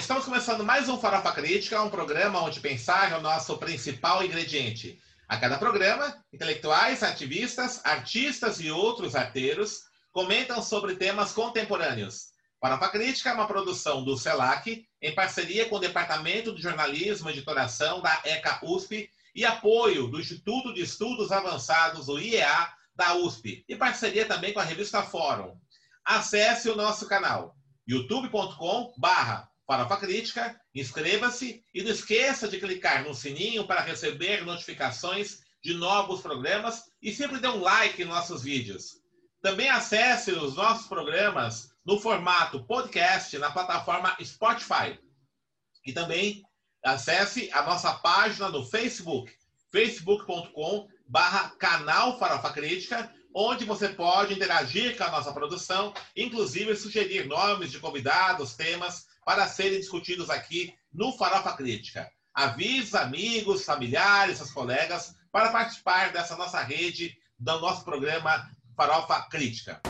estamos 0.00 0.24
começando 0.24 0.64
mais 0.64 0.88
um 0.88 0.98
Farofa 0.98 1.30
Crítica, 1.30 1.82
um 1.82 1.90
programa 1.90 2.42
onde 2.42 2.58
pensar 2.58 3.12
é 3.12 3.18
o 3.18 3.20
nosso 3.20 3.58
principal 3.58 4.24
ingrediente. 4.24 4.98
A 5.28 5.36
cada 5.36 5.58
programa, 5.58 6.16
intelectuais, 6.32 7.02
ativistas, 7.02 7.84
artistas 7.84 8.60
e 8.60 8.70
outros 8.70 9.14
arteiros 9.14 9.82
comentam 10.10 10.62
sobre 10.62 10.96
temas 10.96 11.32
contemporâneos. 11.32 12.28
Farofa 12.58 12.88
Crítica 12.88 13.28
é 13.28 13.34
uma 13.34 13.46
produção 13.46 14.02
do 14.02 14.16
CELAC, 14.16 14.86
em 15.02 15.14
parceria 15.14 15.68
com 15.68 15.76
o 15.76 15.80
Departamento 15.80 16.54
de 16.54 16.62
Jornalismo 16.62 17.28
e 17.28 17.34
Editoração 17.34 18.00
da 18.00 18.22
ECA 18.24 18.58
USP 18.62 19.10
e 19.34 19.44
apoio 19.44 20.06
do 20.06 20.18
Instituto 20.18 20.72
de 20.72 20.80
Estudos 20.80 21.30
Avançados, 21.30 22.08
o 22.08 22.18
IEA, 22.18 22.72
da 22.96 23.16
USP, 23.16 23.66
e 23.68 23.76
parceria 23.76 24.24
também 24.24 24.54
com 24.54 24.60
a 24.60 24.64
revista 24.64 25.02
Fórum. 25.02 25.58
Acesse 26.02 26.70
o 26.70 26.76
nosso 26.76 27.06
canal 27.06 27.54
youtube.com 27.86 28.94
barra 28.96 29.49
Farofa 29.70 29.98
Crítica, 29.98 30.60
inscreva-se 30.74 31.64
e 31.72 31.84
não 31.84 31.92
esqueça 31.92 32.48
de 32.48 32.58
clicar 32.58 33.04
no 33.04 33.14
sininho 33.14 33.68
para 33.68 33.80
receber 33.82 34.44
notificações 34.44 35.42
de 35.62 35.74
novos 35.74 36.20
programas 36.20 36.90
e 37.00 37.12
sempre 37.12 37.38
dê 37.38 37.46
um 37.46 37.60
like 37.60 38.02
em 38.02 38.04
nossos 38.04 38.42
vídeos. 38.42 38.96
Também 39.40 39.70
acesse 39.70 40.32
os 40.32 40.56
nossos 40.56 40.88
programas 40.88 41.70
no 41.86 42.00
formato 42.00 42.64
podcast 42.64 43.38
na 43.38 43.52
plataforma 43.52 44.16
Spotify. 44.20 44.98
E 45.86 45.92
também 45.92 46.42
acesse 46.84 47.48
a 47.52 47.62
nossa 47.62 47.92
página 47.92 48.48
no 48.48 48.66
Facebook, 48.66 49.32
facebook.com 49.70 50.88
barra 51.06 51.50
canal 51.50 52.18
Farofa 52.18 52.50
Crítica, 52.50 53.08
onde 53.32 53.64
você 53.64 53.88
pode 53.90 54.34
interagir 54.34 54.96
com 54.96 55.04
a 55.04 55.12
nossa 55.12 55.32
produção, 55.32 55.94
inclusive 56.16 56.74
sugerir 56.74 57.28
nomes 57.28 57.70
de 57.70 57.78
convidados, 57.78 58.56
temas 58.56 59.08
para 59.24 59.46
serem 59.46 59.78
discutidos 59.78 60.30
aqui 60.30 60.74
no 60.92 61.12
Farofa 61.12 61.56
Crítica. 61.56 62.10
Avise 62.34 62.96
amigos, 62.96 63.64
familiares, 63.64 64.38
seus 64.38 64.50
colegas 64.50 65.14
para 65.30 65.50
participar 65.50 66.12
dessa 66.12 66.36
nossa 66.36 66.60
rede, 66.60 67.16
do 67.38 67.60
nosso 67.60 67.84
programa 67.84 68.50
Farofa 68.76 69.22
Crítica. 69.28 69.80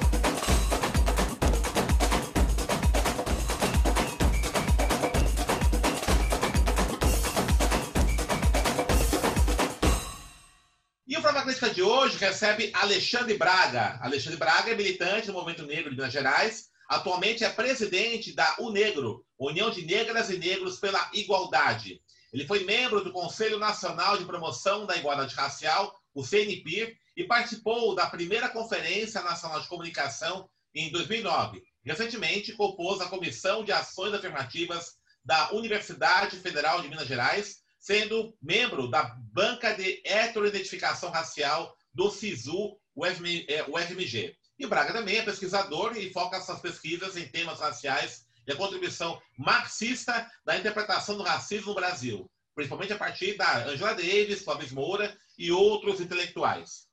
E 11.06 11.16
o 11.16 11.22
Farofa 11.22 11.44
Crítica 11.44 11.70
de 11.70 11.82
hoje 11.82 12.18
recebe 12.18 12.70
Alexandre 12.74 13.36
Braga. 13.36 13.98
Alexandre 14.00 14.38
Braga 14.38 14.70
é 14.70 14.76
militante 14.76 15.26
do 15.26 15.32
Movimento 15.32 15.66
Negro 15.66 15.90
de 15.90 15.96
Minas 15.96 16.12
Gerais, 16.12 16.70
Atualmente 16.90 17.44
é 17.44 17.48
presidente 17.48 18.32
da 18.32 18.56
UNEGRO, 18.58 19.24
União 19.38 19.70
de 19.70 19.86
Negras 19.86 20.28
e 20.28 20.36
Negros 20.36 20.80
pela 20.80 21.08
Igualdade. 21.14 22.02
Ele 22.32 22.44
foi 22.44 22.64
membro 22.64 23.04
do 23.04 23.12
Conselho 23.12 23.60
Nacional 23.60 24.18
de 24.18 24.24
Promoção 24.24 24.84
da 24.86 24.96
Igualdade 24.96 25.36
Racial, 25.36 25.94
o 26.12 26.24
CNPIR, 26.24 26.98
e 27.16 27.22
participou 27.22 27.94
da 27.94 28.08
primeira 28.08 28.48
Conferência 28.48 29.22
Nacional 29.22 29.60
de 29.60 29.68
Comunicação 29.68 30.50
em 30.74 30.90
2009. 30.90 31.62
Recentemente, 31.84 32.54
compôs 32.54 33.00
a 33.00 33.08
Comissão 33.08 33.62
de 33.62 33.70
Ações 33.70 34.12
Afirmativas 34.12 34.96
da 35.24 35.52
Universidade 35.52 36.38
Federal 36.38 36.82
de 36.82 36.88
Minas 36.88 37.06
Gerais, 37.06 37.58
sendo 37.78 38.36
membro 38.42 38.90
da 38.90 39.16
Banca 39.32 39.74
de 39.74 40.02
Heteroidentificação 40.04 41.10
Racial 41.10 41.72
do 41.94 42.10
SISU, 42.10 42.76
UFMG. 42.96 44.39
E 44.60 44.66
Braga 44.66 44.92
também 44.92 45.16
é 45.16 45.22
pesquisador 45.22 45.96
e 45.96 46.12
foca 46.12 46.38
suas 46.38 46.60
pesquisas 46.60 47.16
em 47.16 47.26
temas 47.26 47.60
raciais 47.60 48.26
e 48.46 48.52
a 48.52 48.56
contribuição 48.56 49.18
marxista 49.38 50.30
da 50.44 50.54
interpretação 50.54 51.16
do 51.16 51.22
racismo 51.22 51.68
no 51.68 51.74
Brasil, 51.74 52.30
principalmente 52.54 52.92
a 52.92 52.98
partir 52.98 53.38
da 53.38 53.64
Angela 53.64 53.94
Davis, 53.94 54.42
Clóvis 54.42 54.70
Moura 54.70 55.16
e 55.38 55.50
outros 55.50 55.98
intelectuais. 55.98 56.86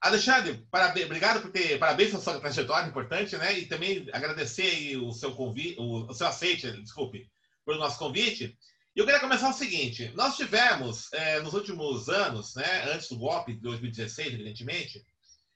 Alexandre, 0.00 0.64
parabéns, 0.70 1.06
obrigado 1.06 1.42
por 1.42 1.50
ter, 1.50 1.76
parabéns 1.76 2.10
pela 2.10 2.22
sua 2.22 2.38
trajetória 2.38 2.88
importante, 2.88 3.36
né? 3.36 3.58
E 3.58 3.66
também 3.66 4.06
agradecer 4.12 4.96
o 4.98 5.10
seu 5.10 5.32
convite, 5.34 5.80
o, 5.80 6.06
o 6.08 6.14
seu 6.14 6.28
aceite, 6.28 6.70
desculpe, 6.82 7.28
pelo 7.66 7.80
nosso 7.80 7.98
convite. 7.98 8.56
E 8.94 9.00
eu 9.00 9.04
queria 9.04 9.20
começar 9.20 9.48
o 9.50 9.52
seguinte: 9.52 10.12
nós 10.14 10.36
tivemos 10.36 11.12
é, 11.12 11.40
nos 11.40 11.52
últimos 11.52 12.08
anos, 12.08 12.54
né, 12.54 12.92
antes 12.92 13.08
do 13.08 13.18
golpe 13.18 13.54
de 13.54 13.60
2016, 13.60 14.34
evidentemente, 14.34 15.04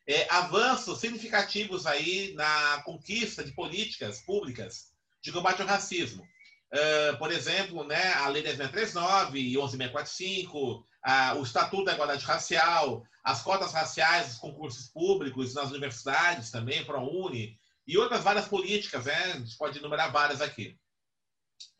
é, 0.06 0.26
avanços 0.30 1.00
significativos 1.00 1.86
aí 1.86 2.32
na 2.34 2.82
conquista 2.82 3.42
de 3.42 3.52
políticas 3.52 4.20
públicas 4.20 4.92
de 5.20 5.32
combate 5.32 5.62
ao 5.62 5.68
racismo. 5.68 6.26
Uh, 6.72 7.16
por 7.18 7.32
exemplo, 7.32 7.84
né, 7.84 8.12
a 8.14 8.28
Lei 8.28 8.42
10.639 8.42 9.34
e 9.34 9.54
11.645, 9.54 10.54
uh, 10.54 10.84
o 11.38 11.42
Estatuto 11.42 11.84
da 11.84 11.94
Igualdade 11.94 12.24
Racial, 12.24 13.04
as 13.22 13.42
cotas 13.42 13.72
raciais 13.72 14.28
dos 14.28 14.38
concursos 14.38 14.88
públicos 14.88 15.54
nas 15.54 15.70
universidades 15.70 16.50
também, 16.50 16.84
ProUni, 16.84 17.58
e 17.86 17.96
outras 17.96 18.22
várias 18.22 18.46
políticas, 18.46 19.04
né? 19.04 19.14
a 19.14 19.38
gente 19.38 19.56
pode 19.56 19.78
enumerar 19.78 20.12
várias 20.12 20.40
aqui. 20.40 20.76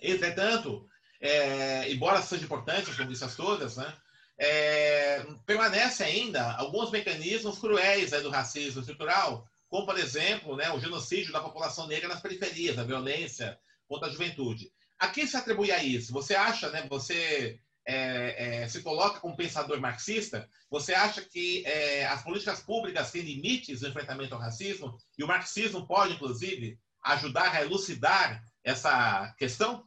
Entretanto, 0.01 0.89
é, 1.21 1.91
embora 1.91 2.23
sejam 2.23 2.45
importantes 2.45 2.91
as 2.91 2.97
conquistas 2.97 3.37
todas, 3.37 3.77
né, 3.77 3.93
é, 4.39 5.25
permanece 5.45 6.05
ainda 6.05 6.53
alguns 6.53 6.91
mecanismos 6.91 7.59
cruéis 7.59 8.11
né, 8.11 8.21
do 8.21 8.31
racismo 8.31 8.81
estrutural, 8.81 9.47
como, 9.69 9.87
por 9.87 9.99
exemplo, 9.99 10.57
né, 10.57 10.71
o 10.71 10.81
genocídio 10.81 11.33
da 11.33 11.41
população 11.41 11.87
negra 11.87 12.09
nas 12.09 12.21
periferias, 12.21 12.79
a 12.79 12.85
violência 12.85 13.59
contra 13.89 14.09
a 14.09 14.13
juventude. 14.13 14.71
A 14.99 15.09
quem 15.09 15.27
se 15.27 15.37
atribui 15.37 15.71
a 15.71 15.83
isso? 15.83 16.13
Você 16.13 16.35
acha, 16.35 16.71
né, 16.71 16.87
você 16.89 17.59
é, 17.87 18.63
é, 18.63 18.69
se 18.69 18.83
coloca 18.83 19.21
como 19.21 19.37
pensador 19.37 19.81
marxista, 19.81 20.49
você 20.71 20.93
acha 20.93 21.23
que 21.23 21.65
é, 21.65 22.05
as 22.07 22.23
políticas 22.23 22.61
públicas 22.61 23.11
têm 23.11 23.23
limites 23.23 23.81
no 23.81 23.89
enfrentamento 23.89 24.35
ao 24.35 24.41
racismo 24.41 24.97
e 25.17 25.23
o 25.23 25.27
marxismo 25.27 25.87
pode, 25.87 26.15
inclusive, 26.15 26.79
ajudar 27.05 27.55
a 27.55 27.63
elucidar 27.63 28.43
essa 28.65 29.33
questão? 29.39 29.87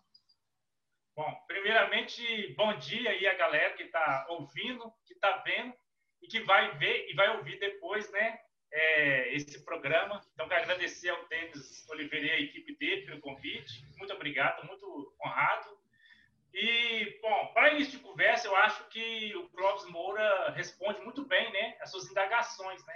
Bom, 1.20 1.36
primeiramente, 1.48 2.54
bom 2.56 2.78
dia 2.78 3.10
aí 3.10 3.28
a 3.28 3.34
galera 3.34 3.74
que 3.74 3.84
está 3.84 4.26
ouvindo, 4.30 4.90
que 5.06 5.12
está 5.12 5.30
vendo 5.40 5.74
e 6.22 6.28
que 6.28 6.40
vai 6.40 6.78
ver 6.78 7.10
e 7.10 7.14
vai 7.14 7.36
ouvir 7.36 7.60
depois, 7.60 8.10
né, 8.10 8.40
é, 8.72 9.36
esse 9.36 9.66
programa. 9.66 10.22
Então, 10.34 10.48
quero 10.48 10.64
agradecer 10.64 11.10
ao 11.10 11.28
Denis 11.28 11.86
Oliveira 11.90 12.28
e 12.28 12.32
a 12.32 12.40
equipe 12.40 12.74
dele 12.78 13.06
pelo 13.06 13.20
convite. 13.20 13.84
Muito 13.98 14.14
obrigado, 14.14 14.66
muito 14.66 15.14
honrado. 15.22 15.78
E, 16.54 17.20
bom, 17.22 17.52
para 17.54 17.74
início 17.74 17.98
de 17.98 18.06
conversa, 18.06 18.48
eu 18.48 18.56
acho 18.56 18.88
que 18.88 19.36
o 19.36 19.50
Clóvis 19.50 19.90
Moura 19.90 20.52
responde 20.52 21.02
muito 21.02 21.26
bem, 21.26 21.52
né, 21.52 21.76
as 21.82 21.92
suas 21.92 22.10
indagações, 22.10 22.82
né? 22.86 22.96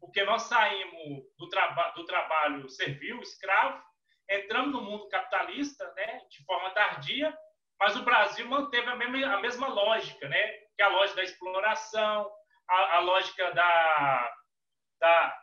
Porque 0.00 0.24
nós 0.24 0.42
saímos 0.42 1.22
do, 1.38 1.48
traba 1.48 1.90
do 1.90 2.04
trabalho 2.04 2.68
servil, 2.68 3.22
escravo, 3.22 3.80
entramos 4.28 4.72
no 4.72 4.82
mundo 4.82 5.08
capitalista, 5.08 5.88
né, 5.92 6.20
de 6.28 6.44
forma 6.44 6.70
tardia, 6.70 7.32
mas 7.80 7.96
o 7.96 8.02
Brasil 8.02 8.46
manteve 8.46 8.86
a 8.86 8.94
mesma, 8.94 9.34
a 9.34 9.40
mesma 9.40 9.68
lógica, 9.68 10.28
né? 10.28 10.48
que 10.76 10.82
é 10.82 10.84
a 10.84 10.88
lógica 10.88 11.16
da 11.16 11.24
exploração, 11.24 12.30
a, 12.68 12.96
a 12.96 13.00
lógica 13.00 13.50
da, 13.52 14.36
da, 15.00 15.42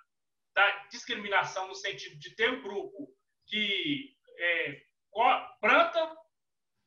da, 0.56 0.72
discriminação 0.92 1.68
no 1.68 1.76
sentido 1.76 2.18
de 2.20 2.36
ter 2.36 2.52
um 2.52 2.62
grupo 2.62 3.10
que 3.48 4.16
é, 4.38 4.82
planta, 5.60 6.16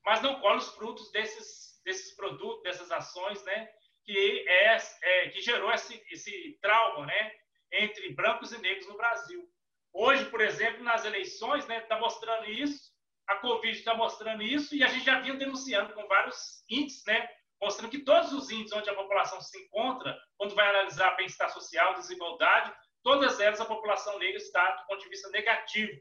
mas 0.05 0.23
não 0.23 0.41
colhe 0.41 0.59
os 0.59 0.73
frutos 0.75 1.11
desses, 1.11 1.81
desses 1.85 2.15
produtos, 2.15 2.63
dessas 2.63 2.91
ações, 2.93 3.43
né? 3.45 3.69
que, 4.05 4.45
é, 4.49 4.77
é, 5.03 5.29
que 5.31 5.41
gerou 5.41 5.73
esse, 5.73 6.01
esse 6.11 6.59
trauma 6.63 7.07
né? 7.07 7.33
entre 7.73 8.15
brancos 8.15 8.53
e 8.53 8.59
negros 8.59 8.87
no 8.87 8.97
Brasil. 8.97 9.45
Hoje, 9.93 10.25
por 10.27 10.41
exemplo, 10.41 10.85
nas 10.85 11.05
eleições, 11.05 11.65
está 11.65 11.75
né, 11.75 11.81
tá 11.81 11.99
mostrando 11.99 12.49
isso, 12.49 12.90
a 13.31 13.37
Covid 13.37 13.79
está 13.79 13.95
mostrando 13.95 14.43
isso 14.43 14.75
e 14.75 14.83
a 14.83 14.89
gente 14.89 15.05
já 15.05 15.21
vinha 15.21 15.35
denunciando 15.35 15.95
com 15.95 16.07
vários 16.09 16.65
índices, 16.69 17.05
né? 17.07 17.29
Mostrando 17.63 17.91
que 17.91 18.01
todos 18.01 18.33
os 18.33 18.51
índices 18.51 18.77
onde 18.77 18.91
a 18.91 18.95
população 18.95 19.41
se 19.41 19.57
encontra, 19.57 20.19
quando 20.37 20.55
vai 20.57 20.69
analisar 20.69 21.15
bem-estar 21.17 21.49
social, 21.51 21.95
desigualdade, 21.95 22.75
todas 23.05 23.39
elas 23.39 23.61
a 23.61 23.65
população 23.65 24.19
negra 24.19 24.37
está 24.37 24.69
do 24.77 24.87
ponto 24.87 25.03
de 25.03 25.09
vista 25.09 25.29
negativo. 25.31 25.93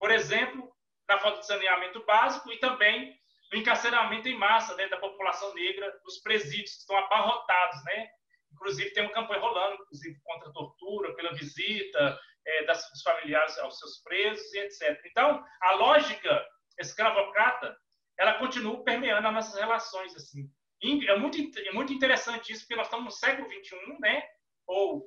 Por 0.00 0.10
exemplo, 0.10 0.68
na 1.08 1.18
falta 1.18 1.38
de 1.38 1.46
saneamento 1.46 2.04
básico 2.04 2.52
e 2.52 2.58
também 2.58 3.16
no 3.52 3.60
encarceramento 3.60 4.28
em 4.28 4.36
massa 4.36 4.74
né, 4.74 4.88
da 4.88 4.96
população 4.96 5.54
negra 5.54 6.00
nos 6.04 6.18
presídios, 6.18 6.72
que 6.72 6.80
estão 6.80 6.96
abarrotados, 6.96 7.84
né? 7.84 8.08
Inclusive, 8.52 8.90
tem 8.90 9.04
uma 9.04 9.12
campanha 9.12 9.40
rolando, 9.40 9.82
inclusive, 9.82 10.18
contra 10.24 10.48
a 10.48 10.52
tortura, 10.52 11.14
pela 11.14 11.32
visita 11.34 12.18
é, 12.44 12.64
das, 12.64 12.90
dos 12.90 13.02
familiares 13.02 13.56
aos 13.58 13.78
seus 13.78 14.02
presos 14.02 14.52
e 14.52 14.58
etc. 14.58 15.00
Então, 15.04 15.44
a 15.60 15.72
lógica 15.72 16.44
escravocrata, 16.78 17.76
ela 18.18 18.38
continua 18.38 18.82
permeando 18.82 19.26
as 19.26 19.34
nossas 19.34 19.60
relações, 19.60 20.14
assim. 20.14 20.50
É 20.82 21.18
muito, 21.18 21.58
é 21.58 21.72
muito 21.72 21.92
interessante 21.92 22.52
isso, 22.52 22.62
porque 22.62 22.76
nós 22.76 22.86
estamos 22.86 23.06
no 23.06 23.10
século 23.10 23.48
XXI, 23.48 23.98
né? 24.00 24.22
Ou 24.66 25.06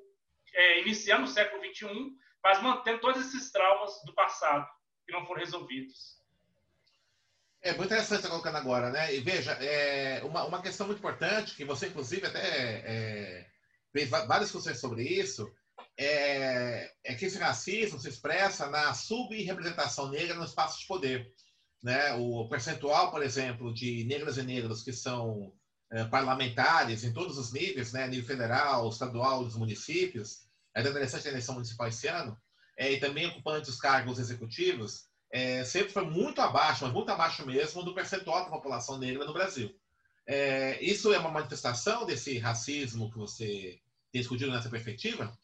é, 0.53 0.81
iniciando 0.81 1.25
o 1.25 1.27
século 1.27 1.63
XXI, 1.63 1.87
mas 2.43 2.61
mantendo 2.61 3.01
todos 3.01 3.25
esses 3.25 3.51
traumas 3.51 3.91
do 4.05 4.13
passado 4.13 4.67
que 5.05 5.11
não 5.11 5.25
foram 5.25 5.41
resolvidos. 5.41 6.19
É, 7.61 7.73
muito 7.73 7.87
interessante 7.87 8.21
você 8.21 8.29
colocando 8.29 8.55
agora, 8.55 8.89
né? 8.89 9.13
E 9.13 9.19
veja, 9.19 9.51
é 9.53 10.23
uma, 10.23 10.45
uma 10.45 10.61
questão 10.61 10.87
muito 10.87 10.99
importante, 10.99 11.55
que 11.55 11.65
você, 11.65 11.87
inclusive, 11.87 12.25
até 12.25 12.39
é, 12.39 13.47
fez 13.91 14.09
várias 14.09 14.45
discussões 14.45 14.79
sobre 14.79 15.03
isso, 15.03 15.51
é, 15.97 16.89
é, 17.03 17.15
que 17.15 17.25
esse 17.25 17.37
racismo 17.37 17.99
se 17.99 18.07
expressa 18.07 18.67
na 18.69 18.93
subrepresentação 18.93 20.09
negra 20.09 20.35
no 20.35 20.45
espaço 20.45 20.79
de 20.79 20.87
poder. 20.87 21.29
Né? 21.81 22.13
O 22.13 22.47
percentual, 22.49 23.11
por 23.11 23.23
exemplo, 23.23 23.73
de 23.73 24.03
negras 24.03 24.37
e 24.37 24.43
negros 24.43 24.83
que 24.83 24.91
são 24.91 25.53
é, 25.91 26.03
parlamentares 26.05 27.03
em 27.03 27.13
todos 27.13 27.37
os 27.37 27.51
níveis, 27.51 27.93
né? 27.93 28.07
nível 28.07 28.25
federal, 28.25 28.87
estadual, 28.89 29.43
dos 29.43 29.55
municípios, 29.55 30.47
é 30.75 30.81
interessante 30.81 31.27
a 31.27 31.31
eleição 31.31 31.55
municipal 31.55 31.87
esse 31.87 32.07
ano, 32.07 32.37
é, 32.77 32.91
e 32.91 32.99
também 32.99 33.27
ocupantes 33.27 33.69
dos 33.69 33.79
cargos 33.79 34.19
executivos, 34.19 35.07
é, 35.31 35.63
sempre 35.63 35.91
foi 35.91 36.05
muito 36.05 36.41
abaixo, 36.41 36.83
mas 36.83 36.93
muito 36.93 37.11
abaixo 37.11 37.45
mesmo, 37.45 37.83
do 37.83 37.93
percentual 37.93 38.45
da 38.45 38.51
população 38.51 38.97
negra 38.97 39.25
no 39.25 39.33
Brasil. 39.33 39.73
Isso 40.79 41.11
é 41.11 41.17
uma 41.17 41.31
manifestação 41.31 42.05
desse 42.05 42.37
racismo 42.37 43.09
que 43.09 43.17
você 43.17 43.79
tem 44.11 44.21
discutido 44.21 44.51
nessa 44.51 44.69
perspectiva? 44.69 45.35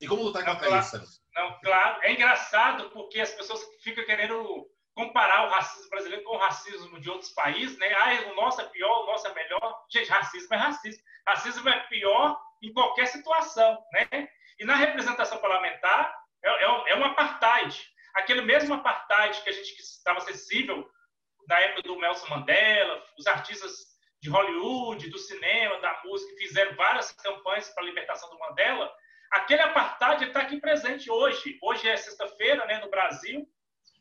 E 0.00 0.06
como 0.06 0.22
lutar 0.22 0.44
não, 0.44 0.52
contra 0.52 0.68
claro, 0.68 0.84
isso? 0.84 1.22
Não, 1.34 1.58
claro. 1.60 2.02
É 2.02 2.12
engraçado 2.12 2.90
porque 2.90 3.20
as 3.20 3.30
pessoas 3.30 3.60
ficam 3.82 4.04
querendo 4.04 4.70
comparar 4.98 5.46
o 5.46 5.50
racismo 5.50 5.90
brasileiro 5.90 6.24
com 6.24 6.34
o 6.34 6.38
racismo 6.38 7.00
de 7.00 7.08
outros 7.08 7.30
países, 7.30 7.78
né? 7.78 7.92
Ah, 7.94 8.30
o 8.32 8.34
nosso 8.34 8.60
é 8.60 8.64
pior, 8.64 9.04
o 9.04 9.06
nosso 9.06 9.26
é 9.28 9.34
melhor. 9.34 9.84
Gente, 9.88 10.10
racismo 10.10 10.54
é 10.54 10.56
racismo. 10.58 11.02
Racismo 11.26 11.68
é 11.68 11.78
pior 11.88 12.40
em 12.62 12.72
qualquer 12.72 13.06
situação, 13.06 13.78
né? 13.92 14.28
E 14.58 14.64
na 14.64 14.74
representação 14.74 15.38
parlamentar 15.38 16.14
é, 16.42 16.48
é, 16.48 16.92
é 16.92 16.96
um 16.96 17.04
apartheid 17.04 17.88
aquele 18.18 18.42
mesmo 18.42 18.74
apartheid 18.74 19.40
que 19.42 19.48
a 19.48 19.52
gente 19.52 19.78
estava 19.80 20.18
acessível 20.18 20.88
na 21.46 21.58
época 21.60 21.82
do 21.82 21.98
Nelson 21.98 22.28
Mandela, 22.28 23.02
os 23.18 23.26
artistas 23.26 23.72
de 24.20 24.28
Hollywood, 24.28 25.08
do 25.08 25.18
cinema, 25.18 25.80
da 25.80 26.00
música, 26.04 26.36
fizeram 26.36 26.74
várias 26.74 27.12
campanhas 27.12 27.68
para 27.70 27.84
a 27.84 27.86
libertação 27.86 28.28
do 28.30 28.38
Mandela, 28.38 28.92
aquele 29.30 29.62
apartheid 29.62 30.24
está 30.24 30.40
aqui 30.40 30.60
presente 30.60 31.10
hoje. 31.10 31.58
Hoje 31.62 31.88
é 31.88 31.96
sexta-feira, 31.96 32.66
né, 32.66 32.78
no 32.80 32.90
Brasil. 32.90 33.48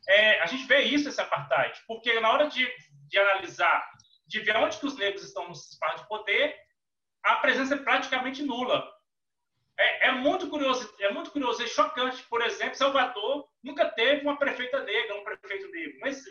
É, 0.08 0.40
a 0.42 0.46
gente 0.46 0.66
vê 0.66 0.84
isso, 0.84 1.10
esse 1.10 1.20
apartheid, 1.20 1.82
porque 1.86 2.20
na 2.20 2.32
hora 2.32 2.48
de, 2.48 2.66
de 3.08 3.20
analisar, 3.20 3.90
de 4.26 4.40
ver 4.40 4.56
onde 4.56 4.78
que 4.78 4.86
os 4.86 4.98
negros 4.98 5.24
estão 5.24 5.48
nos 5.48 5.72
espaços 5.72 6.02
de 6.02 6.08
poder, 6.08 6.56
a 7.24 7.36
presença 7.38 7.76
é 7.76 7.78
praticamente 7.78 8.42
nula. 8.44 8.90
É, 9.80 10.08
é, 10.08 10.12
muito 10.12 10.50
curioso, 10.50 10.92
é 11.00 11.12
muito 11.12 11.30
curioso 11.30 11.62
e 11.62 11.68
chocante. 11.68 12.24
Por 12.24 12.42
exemplo, 12.42 12.76
Salvador 12.76 13.48
nunca 13.64 13.86
teve 13.90 14.22
uma 14.22 14.38
prefeita 14.38 14.82
negra, 14.84 15.16
um 15.16 15.24
prefeito 15.24 15.70
negro. 15.70 16.00
Mas 16.02 16.24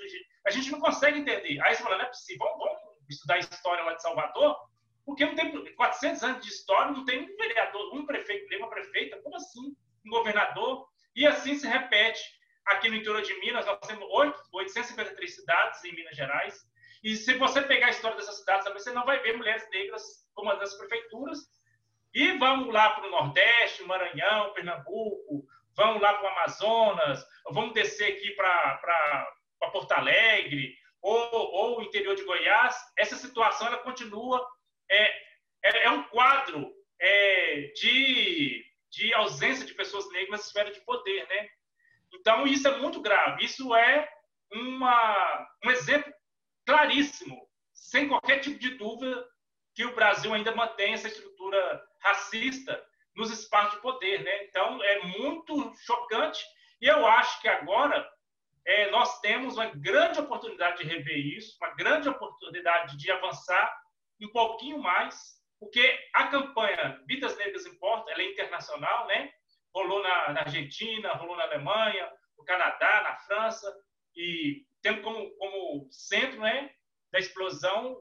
a 0.46 0.50
gente 0.50 0.70
não 0.73 0.81
consegue 0.81 1.20
entender. 1.20 1.61
Aí 1.62 1.75
você 1.75 1.82
fala, 1.82 1.99
não 1.99 2.05
é 2.05 2.08
possível. 2.08 2.44
Vamos, 2.46 2.58
vamos 2.58 2.96
estudar 3.08 3.34
a 3.34 3.38
história 3.38 3.84
lá 3.84 3.94
de 3.94 4.02
Salvador, 4.02 4.56
porque 5.05 5.25
não 5.25 5.37
tem 5.37 5.75
400 5.75 6.23
anos 6.25 6.44
de 6.44 6.50
história, 6.50 6.90
não 6.90 7.05
tem 7.05 7.23
um 7.23 7.37
vereador, 7.37 7.94
um 7.94 8.05
prefeito 8.05 8.49
negro, 8.49 8.67
uma 8.67 8.70
prefeita. 8.70 9.20
Como 9.23 9.37
assim? 9.37 9.76
Um 10.05 10.11
governador? 10.11 10.88
E 11.14 11.25
assim 11.26 11.56
se 11.56 11.69
repete 11.69 12.35
aqui 12.66 12.88
no 12.88 12.96
interior 12.96 13.22
de 13.22 13.34
Minas. 13.40 13.66
Nós 13.66 13.78
temos 13.86 14.06
8, 14.10 14.42
853 14.52 15.34
cidades 15.34 15.84
em 15.84 15.94
Minas 15.94 16.16
Gerais. 16.16 16.66
E 17.02 17.14
se 17.16 17.34
você 17.34 17.62
pegar 17.62 17.86
a 17.86 17.90
história 17.90 18.16
dessas 18.16 18.38
cidades 18.38 18.66
você 18.72 18.92
não 18.92 19.04
vai 19.04 19.20
ver 19.20 19.36
mulheres 19.36 19.68
negras 19.70 20.02
comandando 20.34 20.64
as 20.64 20.74
prefeituras 20.74 21.38
e 22.12 22.32
vamos 22.38 22.72
lá 22.72 22.90
para 22.90 23.06
o 23.06 23.10
Nordeste, 23.10 23.84
Maranhão, 23.84 24.52
Pernambuco, 24.54 25.46
vamos 25.76 26.00
lá 26.00 26.14
para 26.14 26.24
o 26.24 26.32
Amazonas, 26.32 27.24
vamos 27.50 27.74
descer 27.74 28.14
aqui 28.14 28.30
para 28.30 29.30
Porto 29.70 29.92
Alegre, 29.92 30.74
ou, 31.02 31.30
ou 31.32 31.78
o 31.78 31.82
interior 31.82 32.16
de 32.16 32.24
Goiás. 32.24 32.74
Essa 32.96 33.16
situação 33.16 33.66
ela 33.66 33.78
continua, 33.78 34.44
é, 34.90 35.02
é, 35.62 35.84
é 35.84 35.90
um 35.90 36.04
quadro 36.04 36.72
é, 36.98 37.72
de, 37.76 38.64
de 38.90 39.12
ausência 39.14 39.66
de 39.66 39.74
pessoas 39.74 40.10
negras 40.10 40.30
na 40.30 40.36
esfera 40.36 40.72
de 40.72 40.80
poder. 40.80 41.28
Né? 41.28 41.48
Então, 42.14 42.46
isso 42.46 42.66
é 42.68 42.78
muito 42.78 43.00
grave. 43.00 43.44
Isso 43.44 43.74
é 43.74 44.08
uma, 44.52 45.48
um 45.64 45.70
exemplo 45.70 46.12
claríssimo, 46.66 47.36
sem 47.72 48.08
qualquer 48.08 48.40
tipo 48.40 48.58
de 48.58 48.70
dúvida, 48.70 49.24
que 49.74 49.84
o 49.84 49.94
Brasil 49.94 50.32
ainda 50.32 50.54
mantém 50.54 50.94
essa 50.94 51.08
estrutura 51.08 51.82
racista 52.02 52.82
nos 53.14 53.30
espaços 53.30 53.74
de 53.74 53.82
poder, 53.82 54.22
né? 54.22 54.44
Então 54.44 54.82
é 54.82 55.02
muito 55.18 55.72
chocante 55.84 56.44
e 56.80 56.86
eu 56.86 57.06
acho 57.06 57.40
que 57.40 57.48
agora 57.48 58.08
é, 58.64 58.90
nós 58.90 59.20
temos 59.20 59.54
uma 59.54 59.66
grande 59.66 60.18
oportunidade 60.18 60.78
de 60.78 60.88
rever 60.88 61.18
isso, 61.18 61.56
uma 61.60 61.74
grande 61.74 62.08
oportunidade 62.08 62.96
de 62.96 63.10
avançar 63.10 63.74
um 64.20 64.28
pouquinho 64.28 64.78
mais, 64.78 65.36
porque 65.60 65.98
a 66.14 66.26
campanha 66.28 67.02
Vidas 67.06 67.36
Negras 67.36 67.66
Importa, 67.66 68.10
ela 68.10 68.22
é 68.22 68.30
internacional, 68.30 69.06
né? 69.06 69.32
Rolou 69.76 70.02
na, 70.02 70.32
na 70.32 70.40
Argentina, 70.40 71.12
rolou 71.12 71.37
na 71.37 71.43
Alemanha, 71.43 72.11
no 72.38 72.44
Canadá, 72.46 73.02
na 73.02 73.17
França 73.19 73.70
e 74.17 74.64
tendo 74.81 75.02
como, 75.02 75.31
como 75.37 75.87
centro, 75.90 76.40
né, 76.40 76.70
da 77.12 77.19
explosão 77.19 77.94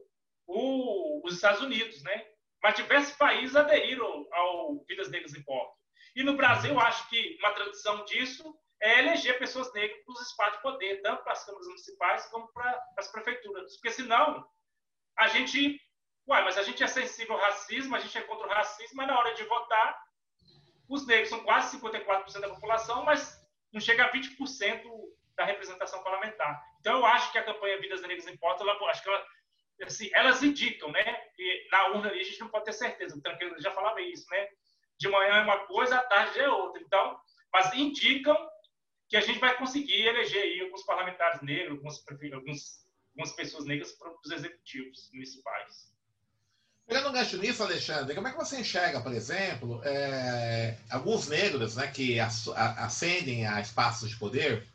o, 0.48 1.27
os 1.27 1.33
Estados 1.33 1.62
Unidos, 1.62 2.01
né? 2.01 2.25
Mas 2.63 2.75
diversos 2.75 3.13
países 3.18 3.57
aderiram 3.57 4.25
ao 4.31 4.86
Vidas 4.88 5.12
Negras 5.12 5.36
Importam. 5.36 5.75
E 6.16 6.24
no 6.24 6.38
Brasil, 6.38 6.80
acho 6.80 7.10
que 7.10 7.38
uma 7.39 7.51
tradição 7.51 8.06
disso 8.06 8.57
é 8.81 9.00
eleger 9.00 9.38
pessoas 9.38 9.74
negras 9.74 10.01
para 10.06 10.13
os 10.13 10.22
espaços 10.22 10.56
de 10.56 10.62
poder, 10.62 11.01
tanto 11.01 11.24
para 11.24 11.33
as 11.33 11.45
câmaras 11.45 11.68
municipais 11.68 12.25
como 12.27 12.48
para 12.54 12.81
as 12.98 13.12
prefeituras. 13.12 13.75
Porque 13.75 13.92
senão, 13.92 14.48
a 15.18 15.27
gente. 15.27 15.77
Uai, 16.25 16.42
mas 16.44 16.57
a 16.57 16.63
gente 16.63 16.81
é 16.81 16.88
sensível 16.88 17.36
ao 17.36 17.42
racismo, 17.42 17.98
a 17.98 18.00
gente 18.00 18.18
é 18.18 18.22
contra 18.22 18.48
o 18.48 18.50
racismo, 18.50 18.95
mas 18.95 19.07
na 19.07 19.19
hora 19.19 19.33
de 19.33 19.44
votar, 19.44 20.04
os 20.87 21.05
negros 21.07 21.29
são 21.29 21.43
quase 21.43 21.77
54% 21.77 22.39
da 22.39 22.49
população, 22.49 23.03
mas 23.03 23.41
não 23.71 23.81
chega 23.81 24.05
a 24.05 24.11
20% 24.11 24.83
da 25.35 25.45
representação 25.45 26.03
parlamentar. 26.03 26.63
Então, 26.79 26.99
eu 26.99 27.05
acho 27.05 27.31
que 27.31 27.37
a 27.37 27.43
campanha 27.43 27.79
Vidas 27.79 28.01
Negras 28.01 28.27
Importam, 28.27 28.67
ela, 28.67 28.89
acho 28.89 29.03
que 29.03 29.09
ela 29.09 29.25
assim, 29.83 30.09
elas 30.13 30.41
indicam, 30.41 30.91
né? 30.91 31.03
Que 31.35 31.67
na 31.71 31.87
urna 31.87 32.09
ali 32.09 32.21
a 32.21 32.23
gente 32.23 32.39
não 32.39 32.47
pode 32.47 32.65
ter 32.65 32.73
certeza. 32.73 33.17
O 33.17 33.21
Tranquilo 33.21 33.59
já 33.59 33.71
falava 33.71 34.01
isso, 34.01 34.25
né? 34.29 34.47
De 34.97 35.09
manhã 35.09 35.35
é 35.35 35.43
uma 35.43 35.65
coisa, 35.65 35.97
à 35.97 36.03
tarde 36.03 36.39
é 36.39 36.49
outra. 36.49 36.81
Então, 36.81 37.19
mas 37.51 37.73
indicam 37.73 38.38
que 39.09 39.17
a 39.17 39.21
gente 39.21 39.39
vai 39.39 39.57
conseguir 39.57 40.07
eleger 40.07 40.41
aí 40.41 40.61
alguns 40.61 40.83
parlamentares 40.83 41.41
negros, 41.41 41.77
alguns, 41.77 42.03
alguns, 42.33 42.88
algumas 43.11 43.35
pessoas 43.35 43.65
negras 43.65 43.91
para 43.93 44.11
os 44.11 44.31
executivos 44.31 45.09
municipais. 45.13 45.93
Pegando 46.88 47.10
um 47.10 47.13
gancho 47.13 47.38
nisso, 47.38 47.63
Alexandre, 47.63 48.13
como 48.13 48.27
é 48.27 48.32
que 48.32 48.38
você 48.38 48.60
enxerga, 48.60 49.01
por 49.01 49.12
exemplo, 49.12 49.82
é, 49.84 50.77
alguns 50.89 51.27
negros 51.27 51.75
né, 51.75 51.88
que 51.88 52.20
ascendem 52.20 53.48
a 53.48 53.60
espaços 53.60 54.12
de 54.12 54.18
poder 54.18 54.68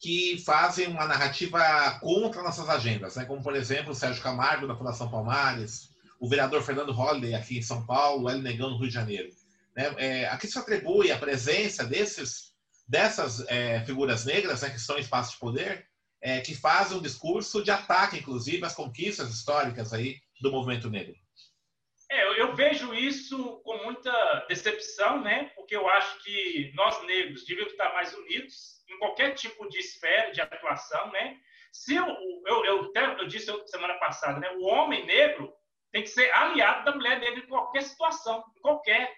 que 0.00 0.36
fazem 0.44 0.88
uma 0.88 1.06
narrativa 1.06 1.98
contra 2.00 2.42
nossas 2.42 2.68
agendas, 2.68 3.16
né? 3.16 3.24
como, 3.24 3.42
por 3.42 3.56
exemplo, 3.56 3.92
o 3.92 3.94
Sérgio 3.94 4.22
Camargo, 4.22 4.66
da 4.66 4.76
Fundação 4.76 5.08
Palmares, 5.08 5.88
o 6.20 6.28
vereador 6.28 6.62
Fernando 6.62 6.92
Holliday, 6.92 7.34
aqui 7.34 7.58
em 7.58 7.62
São 7.62 7.86
Paulo, 7.86 8.24
o 8.24 8.28
Hélio 8.28 8.42
Negão, 8.42 8.68
no 8.68 8.76
Rio 8.76 8.88
de 8.88 8.94
Janeiro. 8.94 9.30
Né? 9.74 9.94
É, 9.96 10.28
a 10.28 10.36
que 10.36 10.46
se 10.46 10.58
atribui 10.58 11.10
a 11.10 11.18
presença 11.18 11.84
desses, 11.84 12.52
dessas 12.86 13.48
é, 13.48 13.82
figuras 13.86 14.26
negras, 14.26 14.60
né, 14.60 14.68
que 14.68 14.76
estão 14.76 14.98
em 14.98 15.00
espaço 15.00 15.32
de 15.32 15.38
poder, 15.38 15.86
é, 16.20 16.40
que 16.40 16.54
fazem 16.54 16.98
um 16.98 17.02
discurso 17.02 17.64
de 17.64 17.70
ataque, 17.70 18.18
inclusive, 18.18 18.64
às 18.64 18.74
conquistas 18.74 19.30
históricas 19.30 19.94
aí 19.94 20.18
do 20.42 20.52
movimento 20.52 20.90
negro? 20.90 21.14
É, 22.14 22.40
eu, 22.40 22.54
vejo 22.54 22.94
isso 22.94 23.60
com 23.64 23.76
muita 23.78 24.46
decepção, 24.48 25.20
né? 25.20 25.50
porque 25.56 25.74
eu 25.74 25.88
acho 25.88 26.22
que 26.22 26.70
nós 26.74 27.02
negros 27.06 27.44
devíamos 27.44 27.72
estar 27.72 27.92
mais 27.92 28.14
unidos, 28.14 28.84
em 28.88 28.96
qualquer 28.98 29.34
tipo 29.34 29.68
de 29.68 29.80
esfera 29.80 30.30
de 30.30 30.40
atuação, 30.40 31.10
né? 31.10 31.36
Se 31.72 31.96
eu, 31.96 32.06
eu, 32.46 32.64
eu, 32.64 32.92
eu 32.94 33.26
disse 33.26 33.50
semana 33.66 33.94
passada, 33.94 34.38
né? 34.38 34.48
O 34.58 34.66
homem 34.66 35.04
negro 35.04 35.52
tem 35.90 36.02
que 36.02 36.08
ser 36.08 36.30
aliado 36.30 36.84
da 36.84 36.92
mulher 36.94 37.18
negra 37.18 37.40
em 37.40 37.48
qualquer 37.48 37.82
situação, 37.82 38.44
em 38.56 38.60
qualquer, 38.60 39.12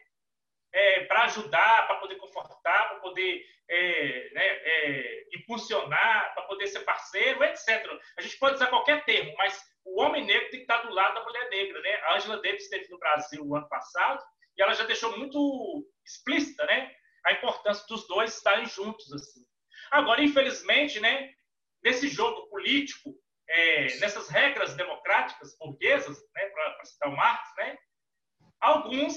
é, 0.73 1.05
para 1.05 1.25
ajudar, 1.25 1.87
para 1.87 1.97
poder 1.97 2.17
confortar, 2.17 2.89
para 2.89 3.01
poder 3.01 3.45
é, 3.69 4.31
né, 4.33 4.47
é, 4.47 5.25
impulsionar, 5.35 6.33
para 6.33 6.45
poder 6.45 6.67
ser 6.69 6.81
parceiro, 6.81 7.45
etc. 7.45 7.69
A 8.17 8.23
gente 8.23 8.39
pode 8.39 8.55
usar 8.55 8.69
qualquer 8.69 9.05
termo, 9.05 9.35
mas 9.37 9.61
o 9.87 10.01
homem 10.03 10.25
negro 10.25 10.51
tem 10.51 10.61
que 10.61 10.65
estar 10.73 10.83
do 10.83 10.93
lado 10.93 11.15
da 11.15 11.25
mulher 11.25 11.49
negra, 11.49 11.81
né? 11.81 11.95
A 12.03 12.17
Angela 12.17 12.43
Davis 12.43 12.65
esteve 12.65 12.89
no 12.91 12.99
Brasil 12.99 13.45
o 13.45 13.57
ano 13.57 13.69
passado 13.69 14.23
e 14.57 14.63
ela 14.63 14.75
já 14.75 14.85
deixou 14.85 15.17
muito 15.17 15.89
explícita, 16.05 16.67
né? 16.67 16.93
A 17.25 17.33
importância 17.33 17.85
dos 17.89 18.07
dois 18.09 18.35
estarem 18.35 18.67
juntos, 18.67 19.13
assim. 19.13 19.41
Agora, 19.91 20.23
infelizmente, 20.23 20.99
né, 21.01 21.33
nesse 21.83 22.09
jogo 22.09 22.49
político, 22.49 23.15
é, 23.49 23.99
nessas 23.99 24.29
regras 24.29 24.75
democráticas 24.75 25.57
burguesas, 25.59 26.19
né, 26.35 26.47
para 26.47 26.85
citar 26.85 27.09
o 27.09 27.17
Marx, 27.17 27.49
né, 27.57 27.79
alguns, 28.61 29.15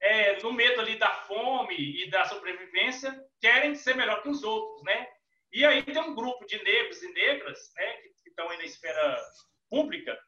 é, 0.00 0.40
no 0.42 0.52
medo 0.52 0.80
ali 0.80 0.96
da 0.96 1.12
fome 1.22 1.76
e 1.76 2.10
da 2.10 2.24
sobrevivência, 2.26 3.12
querem 3.40 3.74
ser 3.74 3.96
melhor 3.96 4.22
que 4.22 4.28
os 4.28 4.44
outros, 4.44 4.84
né? 4.84 5.08
E 5.52 5.64
aí 5.64 5.82
tem 5.82 5.98
um 5.98 6.14
grupo 6.14 6.44
de 6.46 6.62
negros 6.62 7.02
e 7.02 7.12
negras, 7.12 7.58
né, 7.76 7.96
que 8.22 8.28
estão 8.28 8.48
aí 8.48 8.58
na 8.58 8.64
esfera 8.64 9.16
pública, 9.68 10.18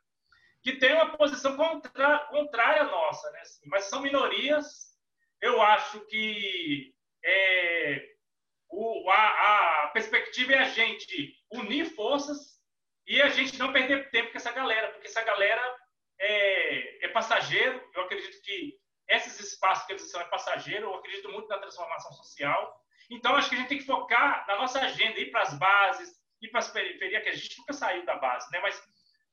que 0.62 0.76
têm 0.76 0.92
uma 0.94 1.16
posição 1.16 1.56
contra, 1.56 2.18
contrária 2.30 2.82
à 2.82 2.87
nossa, 2.87 3.30
né? 3.30 3.40
Assim, 3.40 3.68
mas 3.68 3.85
são 3.85 4.02
minorias. 4.02 4.90
Eu 5.40 5.61
acho 5.62 6.00
que 6.06 6.94
é, 7.25 8.06
o, 8.68 9.11
a, 9.11 9.85
a 9.85 9.88
perspectiva 9.88 10.52
é 10.52 10.59
a 10.59 10.68
gente 10.68 11.35
unir 11.50 11.87
forças 11.94 12.61
e 13.06 13.20
a 13.20 13.28
gente 13.28 13.59
não 13.59 13.73
perder 13.73 14.11
tempo 14.11 14.30
com 14.30 14.37
essa 14.37 14.52
galera, 14.52 14.90
porque 14.90 15.09
essa 15.09 15.25
galera 15.25 15.76
é, 16.18 17.06
é 17.06 17.09
passageiro. 17.09 17.82
Eu 17.94 18.02
acredito 18.02 18.40
que 18.42 18.78
esses 19.09 19.40
espaços 19.40 19.87
que 19.87 19.92
eles 19.92 20.11
são 20.11 20.20
é 20.20 20.25
passageiro. 20.25 20.87
Eu 20.87 20.94
acredito 20.94 21.28
muito 21.30 21.49
na 21.49 21.59
transformação 21.59 22.12
social. 22.12 22.80
Então, 23.11 23.35
acho 23.35 23.49
que 23.49 23.56
a 23.56 23.59
gente 23.59 23.68
tem 23.68 23.78
que 23.78 23.85
focar 23.85 24.47
na 24.47 24.56
nossa 24.56 24.80
agenda, 24.80 25.18
ir 25.18 25.32
para 25.32 25.42
as 25.42 25.59
bases, 25.59 26.14
ir 26.40 26.49
para 26.49 26.61
as 26.61 26.70
periferias, 26.70 27.23
que 27.25 27.28
a 27.28 27.35
gente 27.35 27.59
nunca 27.59 27.73
saiu 27.73 28.04
da 28.04 28.16
base, 28.16 28.49
né? 28.52 28.61
mas 28.61 28.80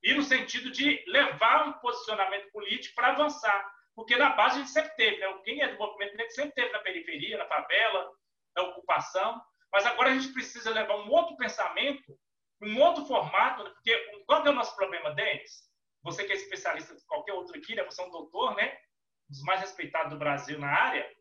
ir 0.07 0.15
no 0.15 0.23
sentido 0.23 0.71
de 0.71 1.03
levar 1.07 1.67
um 1.67 1.73
posicionamento 1.73 2.49
político 2.51 2.95
para 2.95 3.09
avançar. 3.09 3.73
Porque 3.93 4.15
na 4.15 4.29
base 4.29 4.55
a 4.55 4.59
gente 4.59 4.71
sempre 4.71 4.95
teve, 4.95 5.17
né? 5.17 5.41
quem 5.43 5.61
é 5.61 5.67
do 5.67 5.77
movimento 5.77 6.15
negro 6.15 6.31
sempre 6.31 6.53
teve 6.53 6.71
na 6.71 6.79
periferia, 6.79 7.37
na 7.37 7.45
favela, 7.45 8.09
na 8.55 8.63
ocupação. 8.63 9.41
Mas 9.71 9.85
agora 9.85 10.11
a 10.11 10.13
gente 10.13 10.31
precisa 10.31 10.69
levar 10.69 10.95
um 10.95 11.09
outro 11.09 11.35
pensamento, 11.35 12.17
um 12.61 12.79
outro 12.81 13.05
formato, 13.05 13.63
né? 13.63 13.69
porque 13.71 14.23
qual 14.25 14.45
é 14.45 14.49
o 14.49 14.53
nosso 14.53 14.75
problema, 14.75 15.13
Denis? 15.13 15.67
Você 16.03 16.23
que 16.23 16.31
é 16.31 16.35
especialista 16.35 16.95
de 16.95 17.05
qualquer 17.05 17.33
outro 17.33 17.57
aqui, 17.57 17.75
né? 17.75 17.83
você 17.83 18.01
é 18.01 18.05
um 18.05 18.11
doutor, 18.11 18.55
né? 18.55 18.77
Um 19.29 19.31
dos 19.31 19.41
mais 19.43 19.59
respeitados 19.59 20.11
do 20.11 20.19
Brasil 20.19 20.57
na 20.57 20.69
área. 20.69 21.11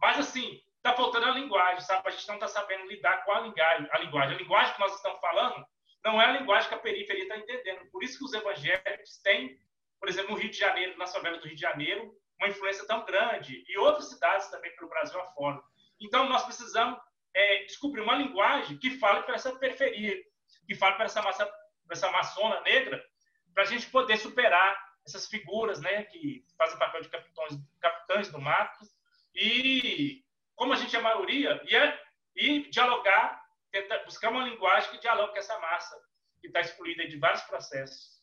Mas, 0.00 0.18
assim, 0.18 0.60
está 0.78 0.92
faltando 0.96 1.26
a 1.26 1.30
linguagem, 1.30 1.80
sabe? 1.82 2.08
A 2.08 2.10
gente 2.10 2.26
não 2.26 2.34
está 2.34 2.48
sabendo 2.48 2.88
lidar 2.88 3.24
com 3.24 3.32
a 3.32 3.40
linguagem, 3.40 3.88
a 3.92 3.98
linguagem. 3.98 4.34
A 4.34 4.38
linguagem 4.38 4.74
que 4.74 4.80
nós 4.80 4.94
estamos 4.96 5.20
falando 5.20 5.64
não 6.04 6.20
é 6.20 6.26
a 6.26 6.32
linguagem 6.38 6.68
que 6.68 6.74
a 6.74 6.78
periferia 6.78 7.22
está 7.22 7.36
entendendo. 7.36 7.86
Por 7.90 8.02
isso 8.02 8.18
que 8.18 8.24
os 8.24 8.32
evangélicos 8.32 9.18
têm, 9.18 9.58
por 9.98 10.08
exemplo, 10.08 10.32
no 10.32 10.38
Rio 10.38 10.50
de 10.50 10.58
Janeiro, 10.58 10.98
na 10.98 11.06
favela 11.06 11.38
do 11.38 11.46
Rio 11.46 11.54
de 11.54 11.60
Janeiro, 11.60 12.14
uma 12.38 12.48
influência 12.48 12.86
tão 12.86 13.04
grande, 13.04 13.64
e 13.66 13.78
outras 13.78 14.10
cidades 14.10 14.48
também 14.48 14.74
pelo 14.76 14.90
Brasil 14.90 15.18
afora. 15.20 15.62
Então, 16.00 16.28
nós 16.28 16.44
precisamos 16.44 16.98
é, 17.32 17.64
descobrir 17.64 18.02
uma 18.02 18.16
linguagem 18.16 18.76
que 18.76 18.98
fale 18.98 19.22
para 19.22 19.36
essa 19.36 19.54
periferia, 19.56 20.22
que 20.66 20.74
fale 20.74 20.96
para 20.96 21.06
essa, 21.06 21.22
massa, 21.22 21.50
essa 21.90 22.10
maçona 22.10 22.60
negra, 22.60 23.02
para 23.54 23.62
a 23.62 23.66
gente 23.66 23.88
poder 23.88 24.18
superar 24.18 24.94
essas 25.06 25.28
figuras 25.28 25.80
né, 25.80 26.04
que 26.04 26.44
fazem 26.56 26.78
papel 26.78 27.02
de 27.02 27.08
capitães, 27.08 27.58
capitães 27.80 28.30
do 28.30 28.40
mato 28.40 28.84
e 29.34 30.24
como 30.54 30.72
a 30.72 30.76
gente 30.76 30.94
é 30.94 31.00
maioria, 31.00 31.60
e, 31.64 31.74
é, 31.74 32.02
e 32.36 32.70
dialogar, 32.70 33.43
buscar 34.04 34.30
uma 34.30 34.44
linguagem 34.44 34.90
que 34.90 35.00
dialogue 35.00 35.32
com 35.32 35.38
essa 35.38 35.58
massa 35.58 35.96
que 36.40 36.48
está 36.48 36.60
excluída 36.60 37.06
de 37.06 37.18
vários 37.18 37.42
processos. 37.42 38.14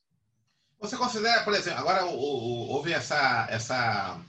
Você 0.79 0.97
considera, 0.97 1.43
por 1.43 1.53
exemplo, 1.53 1.79
agora 1.79 2.05
houve 2.05 2.91
essa, 2.91 3.47
essa 3.49 4.19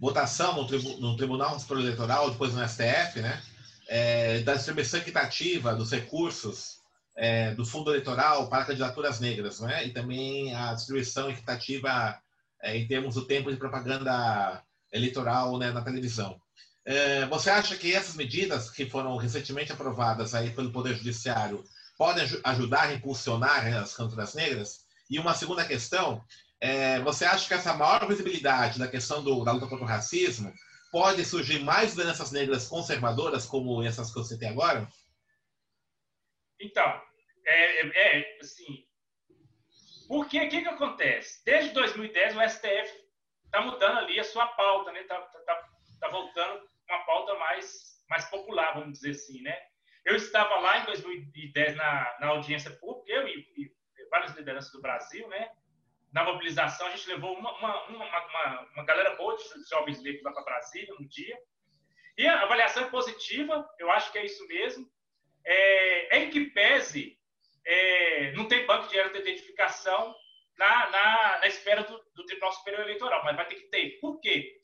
votação 0.00 0.56
no, 0.56 0.66
tribu, 0.66 0.96
no 1.00 1.16
Tribunal 1.16 1.56
Eleitoral, 1.70 2.30
depois 2.30 2.52
no 2.52 2.66
STF, 2.68 3.20
né, 3.20 3.42
é, 3.88 4.40
da 4.40 4.54
distribuição 4.54 5.00
equitativa 5.00 5.74
dos 5.74 5.90
recursos 5.92 6.80
é, 7.16 7.54
do 7.54 7.64
fundo 7.64 7.90
eleitoral 7.90 8.48
para 8.48 8.64
candidaturas 8.64 9.20
negras, 9.20 9.60
né, 9.60 9.86
e 9.86 9.92
também 9.92 10.54
a 10.54 10.74
distribuição 10.74 11.30
equitativa 11.30 12.20
é, 12.60 12.76
em 12.76 12.86
termos 12.86 13.14
do 13.14 13.24
tempo 13.24 13.50
de 13.50 13.56
propaganda 13.56 14.62
eleitoral 14.92 15.58
né, 15.58 15.70
na 15.70 15.82
televisão. 15.82 16.40
É, 16.86 17.24
você 17.26 17.48
acha 17.48 17.76
que 17.76 17.94
essas 17.94 18.14
medidas 18.14 18.70
que 18.70 18.88
foram 18.88 19.16
recentemente 19.16 19.72
aprovadas 19.72 20.34
aí 20.34 20.50
pelo 20.50 20.70
Poder 20.70 20.94
Judiciário 20.94 21.64
podem 21.96 22.24
ajudar 22.44 22.82
a 22.82 22.92
impulsionar 22.92 23.64
né, 23.64 23.78
as 23.78 23.94
candidaturas 23.94 24.34
negras? 24.34 24.86
E 25.08 25.18
uma 25.18 25.34
segunda 25.34 25.64
questão, 25.64 26.22
é, 26.60 27.00
você 27.00 27.24
acha 27.24 27.48
que 27.48 27.54
essa 27.54 27.72
maior 27.72 28.06
visibilidade 28.06 28.78
da 28.78 28.88
questão 28.88 29.22
do, 29.22 29.44
da 29.44 29.52
luta 29.52 29.66
contra 29.66 29.84
o 29.84 29.88
racismo 29.88 30.52
pode 30.92 31.24
surgir 31.24 31.58
mais 31.60 31.92
lideranças 31.92 32.30
negras 32.30 32.68
conservadoras, 32.68 33.46
como 33.46 33.82
essas 33.82 34.12
que 34.12 34.18
eu 34.18 34.24
citei 34.24 34.48
agora? 34.48 34.86
Então, 36.60 37.02
é, 37.46 37.80
é, 37.80 38.18
é 38.18 38.38
assim, 38.40 38.84
porque 40.06 40.38
o 40.38 40.48
que, 40.48 40.62
que 40.62 40.68
acontece? 40.68 41.42
Desde 41.44 41.72
2010, 41.72 42.36
o 42.36 42.48
STF 42.48 43.04
está 43.46 43.62
mudando 43.62 43.98
ali 43.98 44.20
a 44.20 44.24
sua 44.24 44.46
pauta, 44.48 44.92
né? 44.92 45.00
Está 45.00 45.18
tá, 45.20 45.68
tá 46.00 46.08
voltando 46.08 46.73
uma 46.88 47.04
pauta 47.04 47.34
mais, 47.36 48.02
mais 48.08 48.24
popular, 48.26 48.74
vamos 48.74 48.92
dizer 48.92 49.10
assim, 49.10 49.40
né? 49.42 49.56
Eu 50.04 50.16
estava 50.16 50.56
lá 50.56 50.78
em 50.78 50.84
2010 50.84 51.76
na, 51.76 52.16
na 52.20 52.26
audiência 52.28 52.70
pública, 52.72 53.12
eu 53.12 53.26
e, 53.26 53.46
e 53.56 53.74
várias 54.10 54.34
lideranças 54.36 54.70
do 54.70 54.80
Brasil, 54.80 55.26
né? 55.28 55.50
Na 56.12 56.22
mobilização, 56.24 56.86
a 56.86 56.90
gente 56.90 57.08
levou 57.08 57.36
uma, 57.36 57.50
uma, 57.58 57.86
uma, 57.86 58.04
uma, 58.04 58.68
uma 58.74 58.84
galera 58.84 59.16
boa 59.16 59.36
de 59.36 59.44
jovens 59.68 60.00
negros 60.02 60.22
lá 60.22 60.32
para 60.32 60.44
Brasília 60.44 60.94
no 60.98 61.08
dia. 61.08 61.36
E 62.16 62.26
a 62.26 62.42
avaliação 62.42 62.84
é 62.84 62.90
positiva, 62.90 63.68
eu 63.78 63.90
acho 63.90 64.12
que 64.12 64.18
é 64.18 64.24
isso 64.24 64.46
mesmo. 64.46 64.88
É, 65.44 66.18
em 66.18 66.30
que 66.30 66.46
pese, 66.50 67.18
é, 67.66 68.32
não 68.32 68.46
tem 68.46 68.66
banco 68.66 68.88
de 68.88 68.96
identificação 68.96 70.14
na, 70.56 70.90
na, 70.90 71.38
na 71.40 71.46
espera 71.46 71.82
do, 71.82 71.98
do 72.14 72.24
Tribunal 72.26 72.52
Superior 72.52 72.82
Eleitoral, 72.82 73.24
mas 73.24 73.36
vai 73.36 73.46
ter 73.46 73.56
que 73.56 73.68
ter. 73.68 73.98
Por 74.00 74.20
quê? 74.20 74.56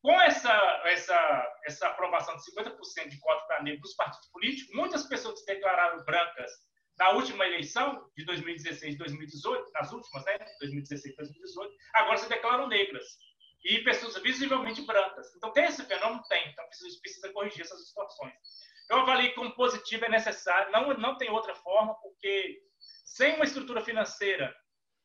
Com 0.00 0.20
essa, 0.20 0.82
essa, 0.86 1.60
essa 1.72 1.88
aprovação 1.88 2.36
de 2.36 2.42
50% 2.42 3.08
de 3.08 3.18
cota 3.18 3.46
para 3.46 3.62
negro 3.62 3.80
nos 3.80 3.94
partidos 3.94 4.28
políticos, 4.28 4.74
muitas 4.74 5.04
pessoas 5.04 5.40
se 5.40 5.46
declararam 5.46 6.04
brancas 6.04 6.50
na 6.98 7.10
última 7.10 7.46
eleição 7.46 8.10
de 8.16 8.24
2016 8.24 8.94
e 8.94 8.98
2018, 8.98 9.72
nas 9.72 9.92
últimas, 9.92 10.24
né, 10.24 10.38
2016 10.60 11.14
e 11.14 11.16
2018, 11.16 11.74
agora 11.94 12.16
se 12.18 12.28
declaram 12.28 12.68
negras. 12.68 13.04
E 13.64 13.78
pessoas 13.78 14.20
visivelmente 14.20 14.82
brancas. 14.82 15.34
Então, 15.36 15.52
tem 15.52 15.64
esse 15.64 15.84
fenômeno? 15.84 16.22
Tem. 16.28 16.50
Então, 16.50 16.66
precisa, 16.66 17.00
precisa 17.00 17.32
corrigir 17.32 17.62
essas 17.62 17.86
situações. 17.86 18.34
Eu 18.90 18.98
avalio 18.98 19.34
como 19.34 19.54
positivo 19.54 20.04
é 20.04 20.08
necessário, 20.08 20.72
não, 20.72 20.92
não 20.94 21.16
tem 21.16 21.30
outra 21.30 21.54
forma, 21.54 21.94
porque 22.02 22.60
sem 23.04 23.36
uma 23.36 23.44
estrutura 23.44 23.80
financeira, 23.80 24.54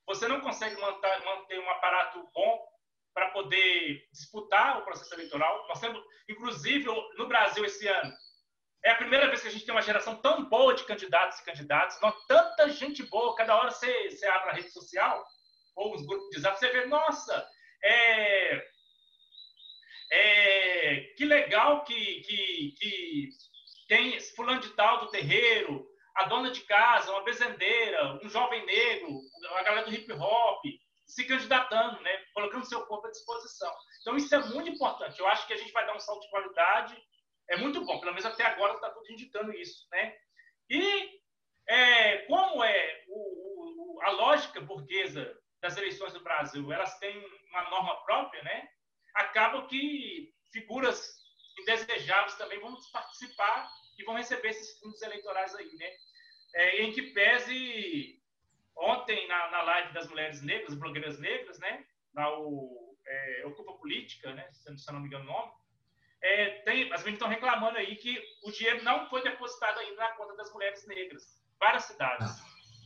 você 0.07 0.27
não 0.27 0.41
consegue 0.41 0.79
manter, 0.81 1.23
manter 1.23 1.59
um 1.59 1.69
aparato 1.69 2.27
bom 2.33 2.76
para 3.17 3.31
poder 3.31 4.07
disputar 4.11 4.77
o 4.77 4.85
processo 4.85 5.11
eleitoral. 5.15 5.65
Nós 5.67 5.79
temos, 5.79 5.99
inclusive, 6.29 6.85
no 7.17 7.27
Brasil 7.27 7.65
esse 7.65 7.87
ano, 7.87 8.13
é 8.85 8.91
a 8.91 8.95
primeira 8.95 9.25
vez 9.25 9.41
que 9.41 9.47
a 9.47 9.51
gente 9.51 9.65
tem 9.65 9.73
uma 9.73 9.81
geração 9.81 10.21
tão 10.21 10.47
boa 10.47 10.75
de 10.75 10.83
candidatos 10.83 11.39
e 11.39 11.43
candidatas, 11.43 11.99
não, 11.99 12.13
tanta 12.27 12.69
gente 12.69 13.01
boa, 13.07 13.35
cada 13.35 13.55
hora 13.55 13.71
você, 13.71 14.11
você 14.11 14.27
abre 14.27 14.51
a 14.51 14.53
rede 14.53 14.69
social, 14.69 15.25
ou 15.75 15.95
os 15.95 16.05
grupos 16.05 16.29
de 16.29 16.39
zap, 16.39 16.59
você 16.59 16.69
vê, 16.69 16.85
nossa, 16.85 17.49
é, 17.83 18.63
é, 20.11 20.99
que 21.17 21.25
legal 21.25 21.83
que, 21.85 22.21
que, 22.21 22.75
que 22.77 23.29
tem 23.87 24.19
fulano 24.35 24.61
de 24.61 24.69
tal 24.75 24.99
do 24.99 25.09
terreiro, 25.09 25.87
a 26.13 26.25
dona 26.25 26.51
de 26.51 26.61
casa, 26.61 27.11
uma 27.11 27.23
bezendeira, 27.23 28.19
um 28.23 28.29
jovem 28.29 28.63
negro, 28.63 29.19
a 29.55 29.63
galera 29.63 29.87
do 29.87 29.93
hip 29.95 30.13
hop, 30.13 30.63
se 31.07 31.25
candidatando, 31.25 32.01
né? 32.01 32.25
colocando 32.33 32.65
seu 32.65 32.85
corpo 32.85 33.07
à 33.07 33.11
disposição. 33.11 33.73
Então, 34.01 34.15
isso 34.17 34.33
é 34.35 34.39
muito 34.49 34.69
importante. 34.69 35.19
Eu 35.19 35.27
acho 35.27 35.47
que 35.47 35.53
a 35.53 35.57
gente 35.57 35.71
vai 35.71 35.85
dar 35.85 35.95
um 35.95 35.99
salto 35.99 36.21
de 36.21 36.29
qualidade. 36.29 37.01
É 37.49 37.57
muito 37.57 37.83
bom, 37.85 37.99
pelo 37.99 38.11
menos 38.11 38.25
até 38.25 38.45
agora 38.45 38.73
está 38.73 38.89
tudo 38.89 39.11
indicando 39.11 39.53
isso. 39.53 39.87
Né? 39.91 40.17
E 40.69 41.21
é, 41.67 42.17
como 42.27 42.63
é 42.63 43.03
o, 43.07 43.95
o, 43.95 44.01
a 44.03 44.11
lógica 44.11 44.59
burguesa 44.59 45.33
das 45.61 45.77
eleições 45.77 46.13
do 46.13 46.23
Brasil, 46.23 46.71
elas 46.71 46.99
têm 46.99 47.17
uma 47.49 47.69
norma 47.69 48.03
própria, 48.03 48.43
né? 48.43 48.69
acaba 49.17 49.67
que 49.67 50.33
figuras 50.51 51.15
indesejáveis 51.59 52.35
também 52.35 52.59
vão 52.59 52.75
participar 52.91 53.69
e 53.97 54.03
vão 54.03 54.15
receber 54.15 54.49
esses 54.49 54.79
fundos 54.79 55.01
eleitorais 55.01 55.55
aí, 55.55 55.75
né? 55.75 55.91
É, 56.55 56.81
em 56.83 56.93
que 56.93 57.01
pese 57.13 58.16
ontem 58.77 59.27
na, 59.27 59.49
na 59.49 59.61
live 59.61 59.93
das 59.93 60.07
mulheres 60.07 60.41
negras, 60.41 60.75
blogueiras 60.75 61.19
negras, 61.19 61.59
né? 61.59 61.85
Na 62.13 62.29
o, 62.37 62.95
é, 63.05 63.43
Ocupa 63.45 63.73
Política, 63.73 64.33
né? 64.33 64.49
Se, 64.51 64.69
eu 64.69 64.93
não 64.93 65.01
me 65.01 65.07
engano 65.07 65.25
o 65.25 65.33
nome. 65.33 65.51
É, 66.21 66.61
tem, 66.61 66.91
as 66.91 67.01
meninas 67.01 67.13
estão 67.13 67.27
reclamando 67.27 67.77
aí 67.77 67.95
que 67.95 68.19
o 68.43 68.51
dinheiro 68.51 68.83
não 68.83 69.07
foi 69.09 69.21
depositado 69.21 69.79
ainda 69.79 69.95
na 69.95 70.11
conta 70.13 70.35
das 70.35 70.51
mulheres 70.51 70.85
negras, 70.87 71.23
várias 71.59 71.83
cidades. 71.85 72.41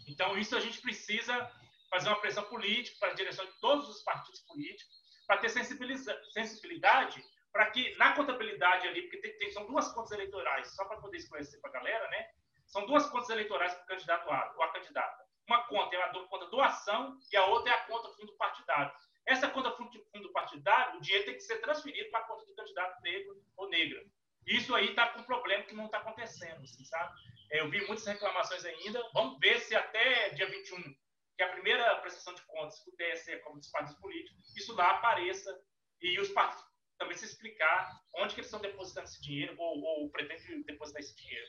Então, 0.08 0.38
isso 0.38 0.56
a 0.56 0.60
gente 0.60 0.82
precisa 0.82 1.50
fazer 1.90 2.10
uma 2.10 2.20
pressão 2.20 2.44
política 2.46 2.98
para 3.00 3.12
a 3.12 3.16
direção 3.16 3.46
de 3.46 3.60
todos 3.60 3.88
os 3.90 4.04
partidos 4.04 4.42
políticos, 4.42 5.02
para 5.28 5.38
ter 5.38 5.50
sensibilidade, 5.50 7.24
para 7.52 7.70
que 7.72 7.96
na 7.98 8.14
contabilidade 8.14 8.88
ali, 8.88 9.04
porque 9.04 9.18
tem, 9.18 9.38
tem, 9.38 9.52
são 9.52 9.66
duas 9.66 9.92
contas 9.94 10.12
eleitorais, 10.12 10.74
só 10.76 10.86
para 10.86 10.98
poder 10.98 11.18
esclarecer 11.18 11.60
para 11.62 11.70
a 11.70 11.74
galera, 11.74 12.10
né? 12.10 12.30
São 12.66 12.86
duas 12.86 13.10
contas 13.10 13.30
eleitorais 13.30 13.74
para 13.74 13.84
o 13.84 13.88
candidato 13.88 14.30
A 14.30 14.54
ou 14.56 14.64
a 14.64 14.72
candidata. 14.72 15.21
Uma 15.52 15.64
conta 15.64 15.94
é 15.98 16.02
a 16.02 16.08
conta 16.08 16.46
doação 16.46 17.20
e 17.30 17.36
a 17.36 17.46
outra 17.48 17.74
é 17.74 17.76
a 17.76 17.84
conta 17.84 18.08
fundo 18.14 18.32
partidário. 18.38 18.90
Essa 19.26 19.50
conta 19.50 19.70
fundo 19.76 20.32
partidário, 20.32 20.98
o 20.98 21.02
dinheiro 21.02 21.26
tem 21.26 21.34
que 21.34 21.42
ser 21.42 21.60
transferido 21.60 22.10
para 22.10 22.22
a 22.22 22.24
conta 22.24 22.46
do 22.46 22.56
candidato 22.56 23.02
negro 23.02 23.36
ou 23.58 23.68
negra. 23.68 24.02
Isso 24.48 24.74
aí 24.74 24.92
está 24.92 25.10
com 25.10 25.20
um 25.20 25.26
problema 25.26 25.66
que 25.66 25.76
não 25.76 25.88
está 25.88 25.98
acontecendo, 25.98 26.64
assim, 26.64 26.86
sabe? 26.86 27.14
Eu 27.50 27.70
vi 27.70 27.86
muitas 27.86 28.06
reclamações 28.06 28.64
ainda. 28.64 29.06
Vamos 29.14 29.40
ver 29.40 29.60
se 29.60 29.76
até 29.76 30.30
dia 30.30 30.48
21, 30.48 30.82
que 30.82 31.44
é 31.44 31.44
a 31.44 31.52
primeira 31.52 31.96
prestação 31.98 32.34
de 32.34 32.44
contas 32.44 32.82
do 32.86 32.96
TSE 32.96 33.38
como 33.40 33.60
dos 33.60 33.70
partidos 33.72 34.00
políticos, 34.00 34.56
isso 34.56 34.74
lá 34.74 34.92
apareça 34.92 35.54
e 36.02 36.18
os 36.18 36.30
partidos 36.30 36.72
também 36.98 37.18
se 37.18 37.26
explicar 37.26 38.02
onde 38.16 38.36
que 38.36 38.40
eles 38.40 38.48
estão 38.48 38.62
depositando 38.62 39.06
esse 39.06 39.22
dinheiro 39.22 39.54
ou, 39.58 39.82
ou 39.82 40.10
pretendem 40.12 40.64
depositar 40.64 41.02
esse 41.02 41.14
dinheiro. 41.18 41.48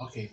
Ok. 0.00 0.30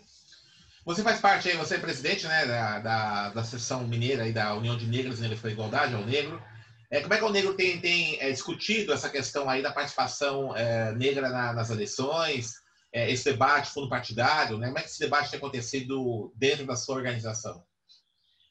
Você 0.85 1.01
faz 1.01 1.21
parte 1.21 1.49
aí, 1.49 1.55
você 1.55 1.75
é 1.75 1.79
presidente 1.79 2.27
né, 2.27 2.45
da, 2.45 2.79
da, 2.79 3.29
da 3.29 3.43
seção 3.43 3.87
mineira 3.87 4.27
e 4.27 4.33
da 4.33 4.53
União 4.53 4.77
de 4.77 4.85
Negros 4.85 5.21
e 5.21 5.35
pela 5.35 5.53
Igualdade, 5.53 5.95
ao 5.95 6.03
Negro. 6.03 6.43
É, 6.91 6.99
como 7.01 7.13
é 7.13 7.17
que 7.17 7.23
o 7.23 7.29
Negro 7.29 7.55
tem, 7.55 7.79
tem 7.79 8.19
é, 8.19 8.29
discutido 8.29 8.91
essa 8.91 9.09
questão 9.09 9.49
aí 9.49 9.61
da 9.61 9.71
participação 9.71 10.55
é, 10.55 10.91
negra 10.93 11.29
na, 11.29 11.53
nas 11.53 11.69
eleições, 11.69 12.61
é, 12.91 13.09
esse 13.09 13.31
debate 13.31 13.71
fundo 13.71 13.89
partidário, 13.89 14.57
né? 14.57 14.67
Como 14.67 14.77
é 14.77 14.81
que 14.81 14.89
esse 14.89 14.99
debate 14.99 15.31
tem 15.31 15.37
acontecido 15.37 16.31
dentro 16.35 16.65
da 16.65 16.75
sua 16.75 16.95
organização? 16.95 17.65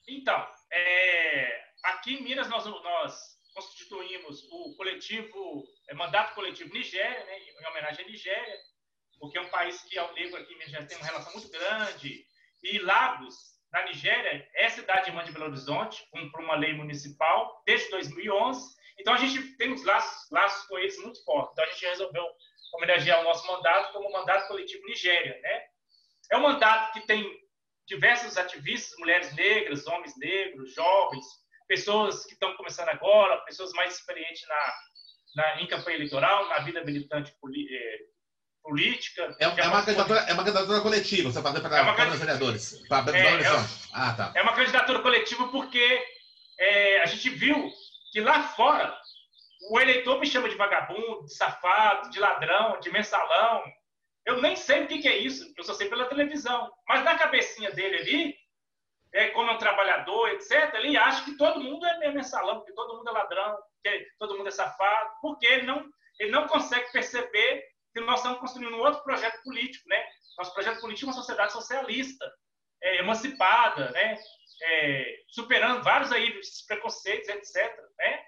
Então, 0.09 0.45
é, 0.73 1.61
aqui 1.85 2.15
em 2.15 2.23
Minas 2.23 2.49
nós, 2.49 2.65
nós 2.65 3.15
constituímos 3.55 4.43
o 4.51 4.75
coletivo, 4.77 5.65
é, 5.89 5.95
mandato 5.95 6.35
coletivo 6.35 6.73
Nigéria, 6.73 7.25
né, 7.27 7.39
em 7.39 7.67
homenagem 7.69 8.05
à 8.05 8.09
Nigéria, 8.09 8.57
porque 9.23 9.39
é 9.39 9.41
um 9.41 9.49
país 9.51 9.81
que 9.85 9.97
ao 9.97 10.13
negro 10.15 10.37
aqui 10.37 10.53
Gerais 10.67 10.89
tem 10.89 10.97
uma 10.97 11.07
relação 11.07 11.33
muito 11.33 11.49
grande. 11.49 12.27
E 12.61 12.81
Lagos, 12.81 13.37
na 13.73 13.85
Nigéria, 13.85 14.45
é 14.53 14.69
cidade 14.69 15.11
irmã 15.11 15.23
de 15.23 15.31
Belo 15.31 15.45
Horizonte, 15.45 16.05
por 16.11 16.43
uma 16.43 16.57
lei 16.57 16.73
municipal, 16.73 17.63
desde 17.65 17.89
2011. 17.91 18.75
Então, 18.99 19.15
a 19.15 19.19
gente 19.19 19.57
tem 19.59 19.73
uns 19.73 19.85
laços, 19.85 20.29
laços 20.33 20.67
com 20.67 20.77
eles 20.77 20.99
muito 20.99 21.23
fortes. 21.23 21.53
Então, 21.53 21.65
a 21.65 21.69
gente 21.69 21.87
resolveu 21.87 22.27
homenagear 22.75 23.21
o 23.21 23.25
nosso 23.25 23.47
mandato 23.47 23.93
como 23.93 24.11
mandato 24.11 24.49
coletivo 24.49 24.85
Nigéria. 24.87 25.41
Né? 25.41 25.67
É 26.33 26.37
um 26.37 26.43
mandato 26.43 26.93
que 26.93 27.07
tem 27.07 27.25
diversos 27.87 28.37
ativistas, 28.37 28.99
mulheres 28.99 29.33
negras, 29.37 29.87
homens 29.87 30.19
negros, 30.19 30.75
jovens, 30.75 31.25
pessoas 31.69 32.27
que 32.27 32.33
estão 32.33 32.57
começando 32.57 32.89
agora, 32.89 33.39
pessoas 33.43 33.73
mais 33.75 33.95
experientes 33.95 34.43
na, 34.49 34.75
na, 35.37 35.63
em 35.63 35.67
campanha 35.69 35.97
eleitoral, 35.97 36.49
na 36.49 36.59
vida 36.59 36.83
militante 36.83 37.31
eh, 37.31 38.12
política. 38.63 39.37
É, 39.39 39.45
é, 39.45 39.69
uma, 39.69 39.85
candidatura, 39.85 40.21
é 40.21 40.33
uma 40.33 40.45
candidatura 40.45 40.81
coletiva, 40.81 41.31
você 41.31 41.43
fazer 41.43 41.61
para 41.61 41.77
é 41.77 41.81
a 41.81 41.95
Câmara 41.95 42.17
Vereadores. 42.17 42.83
Para 42.89 43.17
é, 43.17 43.43
é, 43.43 43.47
ah, 43.93 44.15
tá. 44.15 44.33
é 44.35 44.43
uma 44.43 44.55
candidatura 44.55 45.01
coletiva 45.01 45.49
porque 45.49 46.03
é, 46.59 47.03
a 47.03 47.07
gente 47.07 47.29
viu 47.31 47.71
que 48.13 48.21
lá 48.21 48.43
fora 48.43 48.97
o 49.71 49.81
eleitor 49.81 50.19
me 50.19 50.27
chama 50.27 50.49
de 50.49 50.57
vagabundo, 50.57 51.25
de 51.25 51.35
safado, 51.35 52.11
de 52.11 52.19
ladrão, 52.19 52.79
de 52.81 52.91
mensalão. 52.91 53.63
Eu 54.25 54.41
nem 54.41 54.55
sei 54.55 54.85
o 54.85 54.87
que, 54.87 54.99
que 54.99 55.09
é 55.09 55.17
isso, 55.17 55.53
eu 55.57 55.65
só 55.65 55.75
sei 55.75 55.89
pela 55.89 56.07
televisão. 56.07 56.71
Mas 56.87 57.05
na 57.05 57.19
cabecinha 57.19 57.71
dele 57.73 57.97
ali, 57.97 58.37
é, 59.13 59.29
como 59.29 59.51
é 59.51 59.55
um 59.55 59.59
trabalhador, 59.59 60.31
etc., 60.31 60.75
ele 60.75 60.97
acha 60.97 61.25
que 61.25 61.37
todo 61.37 61.61
mundo 61.61 61.85
é 61.85 62.13
mensalão, 62.13 62.65
que 62.65 62.73
todo 62.73 62.97
mundo 62.97 63.09
é 63.09 63.13
ladrão, 63.13 63.59
que 63.83 64.07
todo 64.19 64.37
mundo 64.37 64.49
é 64.49 64.53
safado, 64.53 65.11
porque 65.21 65.47
ele 65.47 65.67
não, 65.67 65.85
ele 66.19 66.31
não 66.31 66.47
consegue 66.47 66.91
perceber 66.93 67.72
que 67.93 68.01
nós 68.01 68.21
estamos 68.21 68.39
construindo 68.39 68.75
um 68.75 68.81
outro 68.81 69.03
projeto 69.03 69.43
político, 69.43 69.89
né? 69.89 70.05
Nosso 70.39 70.55
projeto 70.55 70.81
político 70.81 71.07
é 71.07 71.09
uma 71.13 71.21
sociedade 71.21 71.53
socialista, 71.53 72.33
é, 72.83 72.99
emancipada, 72.99 73.91
né? 73.91 74.17
É, 74.65 75.17
superando 75.29 75.83
vários 75.83 76.13
aí 76.13 76.41
preconceitos, 76.67 77.29
etc. 77.29 77.77
Né? 77.99 78.25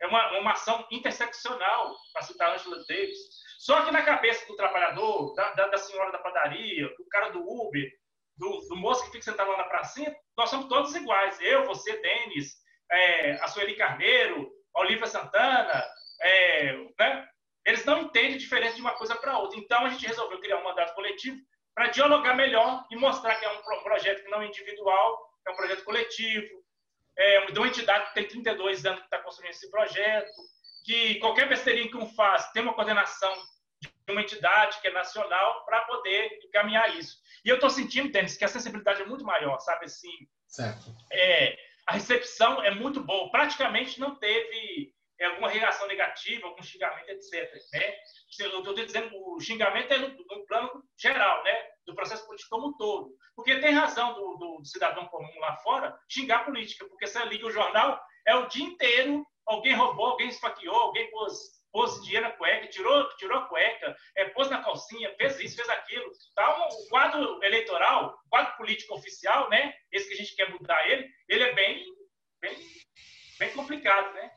É 0.00 0.06
uma, 0.06 0.38
uma 0.38 0.52
ação 0.52 0.86
interseccional, 0.90 1.96
para 2.12 2.22
citar 2.22 2.54
Angela 2.54 2.84
Davis. 2.88 3.18
Só 3.58 3.84
que 3.84 3.90
na 3.90 4.02
cabeça 4.02 4.46
do 4.46 4.56
trabalhador, 4.56 5.34
da, 5.34 5.52
da, 5.54 5.68
da 5.68 5.78
senhora 5.78 6.12
da 6.12 6.18
padaria, 6.18 6.88
do 6.96 7.08
cara 7.08 7.30
do 7.30 7.40
Uber, 7.40 7.90
do, 8.36 8.60
do, 8.68 8.76
moço 8.76 9.04
que 9.04 9.12
fica 9.12 9.24
sentado 9.24 9.50
lá 9.50 9.58
na 9.58 9.64
pracinha, 9.64 10.14
nós 10.36 10.50
somos 10.50 10.68
todos 10.68 10.94
iguais. 10.94 11.40
Eu, 11.40 11.64
você, 11.64 11.96
Denis, 12.00 12.54
é, 12.90 13.32
a 13.42 13.48
Sueli 13.48 13.74
Carneiro, 13.76 14.50
Olivia 14.74 15.06
Santana, 15.06 15.84
é, 16.20 16.76
né? 16.98 17.28
Eles 17.64 17.84
não 17.84 18.02
entendem 18.02 18.36
diferença 18.36 18.76
de 18.76 18.80
uma 18.80 18.92
coisa 18.92 19.16
para 19.16 19.38
outra. 19.38 19.58
Então, 19.58 19.84
a 19.84 19.88
gente 19.88 20.06
resolveu 20.06 20.40
criar 20.40 20.58
um 20.58 20.64
mandato 20.64 20.94
coletivo 20.94 21.38
para 21.74 21.88
dialogar 21.88 22.34
melhor 22.34 22.86
e 22.90 22.96
mostrar 22.96 23.34
que 23.36 23.44
é 23.44 23.50
um 23.50 23.82
projeto 23.82 24.22
que 24.22 24.30
não 24.30 24.42
é 24.42 24.46
individual, 24.46 25.30
é 25.46 25.50
um 25.50 25.56
projeto 25.56 25.84
coletivo, 25.84 26.64
é 27.16 27.46
de 27.46 27.58
uma 27.58 27.68
entidade 27.68 28.08
que 28.08 28.14
tem 28.14 28.28
32 28.28 28.84
anos 28.86 29.00
que 29.00 29.06
está 29.06 29.18
construindo 29.18 29.52
esse 29.52 29.70
projeto, 29.70 30.32
que 30.84 31.16
qualquer 31.16 31.48
besteirinha 31.48 31.88
que 31.88 31.96
um 31.96 32.06
faz 32.14 32.50
tem 32.52 32.62
uma 32.62 32.74
coordenação 32.74 33.32
de 33.80 34.12
uma 34.12 34.20
entidade 34.20 34.80
que 34.80 34.88
é 34.88 34.92
nacional 34.92 35.64
para 35.64 35.80
poder 35.82 36.38
encaminhar 36.44 36.94
isso. 36.96 37.16
E 37.44 37.48
eu 37.48 37.56
estou 37.56 37.70
sentindo, 37.70 38.12
Denis, 38.12 38.36
que 38.36 38.44
a 38.44 38.48
sensibilidade 38.48 39.02
é 39.02 39.06
muito 39.06 39.24
maior, 39.24 39.58
sabe 39.60 39.86
assim? 39.86 40.12
Certo. 40.46 40.94
É, 41.10 41.56
a 41.86 41.92
recepção 41.92 42.62
é 42.62 42.70
muito 42.70 43.00
boa. 43.00 43.30
Praticamente 43.30 43.98
não 43.98 44.14
teve 44.16 44.92
alguma 45.26 45.48
reação 45.48 45.86
negativa, 45.86 46.46
algum 46.46 46.62
xingamento, 46.62 47.08
etc. 47.08 47.52
Né? 47.72 47.94
Eu 48.40 48.58
estou 48.58 48.74
dizendo, 48.74 49.10
o 49.14 49.40
xingamento 49.40 49.92
é 49.92 49.98
no, 49.98 50.08
no, 50.08 50.46
plano 50.46 50.82
geral, 50.98 51.42
né? 51.44 51.70
do 51.86 51.94
processo 51.94 52.26
político 52.26 52.50
como 52.50 52.68
um 52.68 52.76
todo. 52.76 53.14
Porque 53.36 53.60
tem 53.60 53.72
razão 53.72 54.14
do, 54.14 54.36
do, 54.36 54.64
cidadão 54.64 55.06
comum 55.06 55.38
lá 55.40 55.56
fora 55.58 55.96
xingar 56.10 56.40
a 56.40 56.44
política, 56.44 56.86
porque 56.88 57.06
você 57.06 57.24
liga 57.26 57.46
o 57.46 57.50
jornal, 57.50 58.00
é 58.26 58.34
o 58.34 58.46
dia 58.46 58.64
inteiro, 58.64 59.24
alguém 59.46 59.74
roubou, 59.74 60.06
alguém 60.06 60.28
esfaqueou, 60.28 60.74
alguém 60.74 61.10
pôs, 61.10 61.34
pôs 61.72 62.02
dinheiro 62.02 62.26
na 62.26 62.32
cueca, 62.32 62.68
tirou, 62.68 63.08
tirou 63.16 63.38
a 63.38 63.46
cueca, 63.46 63.96
é, 64.16 64.24
pôs 64.30 64.48
na 64.50 64.62
calcinha, 64.62 65.14
fez 65.16 65.38
isso, 65.40 65.56
fez 65.56 65.68
aquilo. 65.68 66.10
Então, 66.32 66.68
o 66.68 66.88
quadro 66.88 67.42
eleitoral, 67.42 68.18
o 68.24 68.28
quadro 68.28 68.56
político 68.56 68.94
oficial, 68.94 69.48
né? 69.50 69.74
esse 69.92 70.08
que 70.08 70.14
a 70.14 70.16
gente 70.16 70.34
quer 70.34 70.50
mudar 70.50 70.88
ele, 70.88 71.08
ele 71.28 71.44
é 71.44 71.52
bem, 71.52 71.84
bem, 72.40 72.56
bem 73.38 73.52
complicado, 73.52 74.12
né? 74.14 74.30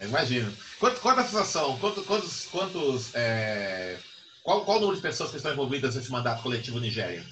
Imagino. 0.00 0.52
Quanto, 0.78 1.00
quanto 1.00 1.20
a 1.20 1.24
situação? 1.24 1.78
Quanto, 1.78 2.04
quantos, 2.04 2.46
quantos, 2.46 3.14
é... 3.14 3.98
qual, 4.42 4.64
qual 4.64 4.78
o 4.78 4.80
número 4.80 4.96
de 4.96 5.02
pessoas 5.02 5.30
que 5.30 5.36
estão 5.36 5.52
envolvidas 5.52 5.96
nesse 5.96 6.10
mandato 6.10 6.42
coletivo 6.42 6.78
Nigéria? 6.78 7.24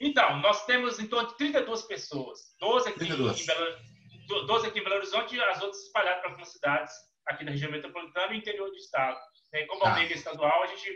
Então, 0.00 0.38
nós 0.40 0.64
temos 0.66 0.98
em 0.98 1.06
torno 1.06 1.28
de 1.28 1.36
32 1.36 1.82
pessoas. 1.82 2.38
12 2.60 2.88
aqui, 2.88 2.98
32. 2.98 3.40
Em, 3.40 3.46
Belo, 3.46 4.46
12 4.46 4.66
aqui 4.66 4.78
em 4.78 4.84
Belo 4.84 4.96
Horizonte 4.96 5.34
e 5.34 5.42
as 5.42 5.60
outras 5.62 5.82
espalhadas 5.82 6.20
para 6.20 6.30
algumas 6.30 6.48
cidades 6.48 6.94
aqui 7.26 7.44
da 7.44 7.50
região 7.50 7.70
metropolitana 7.70 8.34
e 8.34 8.38
interior 8.38 8.70
do 8.70 8.76
estado. 8.76 9.18
É, 9.52 9.64
como 9.66 9.84
ah. 9.84 9.90
Almeida 9.90 10.14
estadual, 10.14 10.62
a 10.62 10.66
gente 10.66 10.90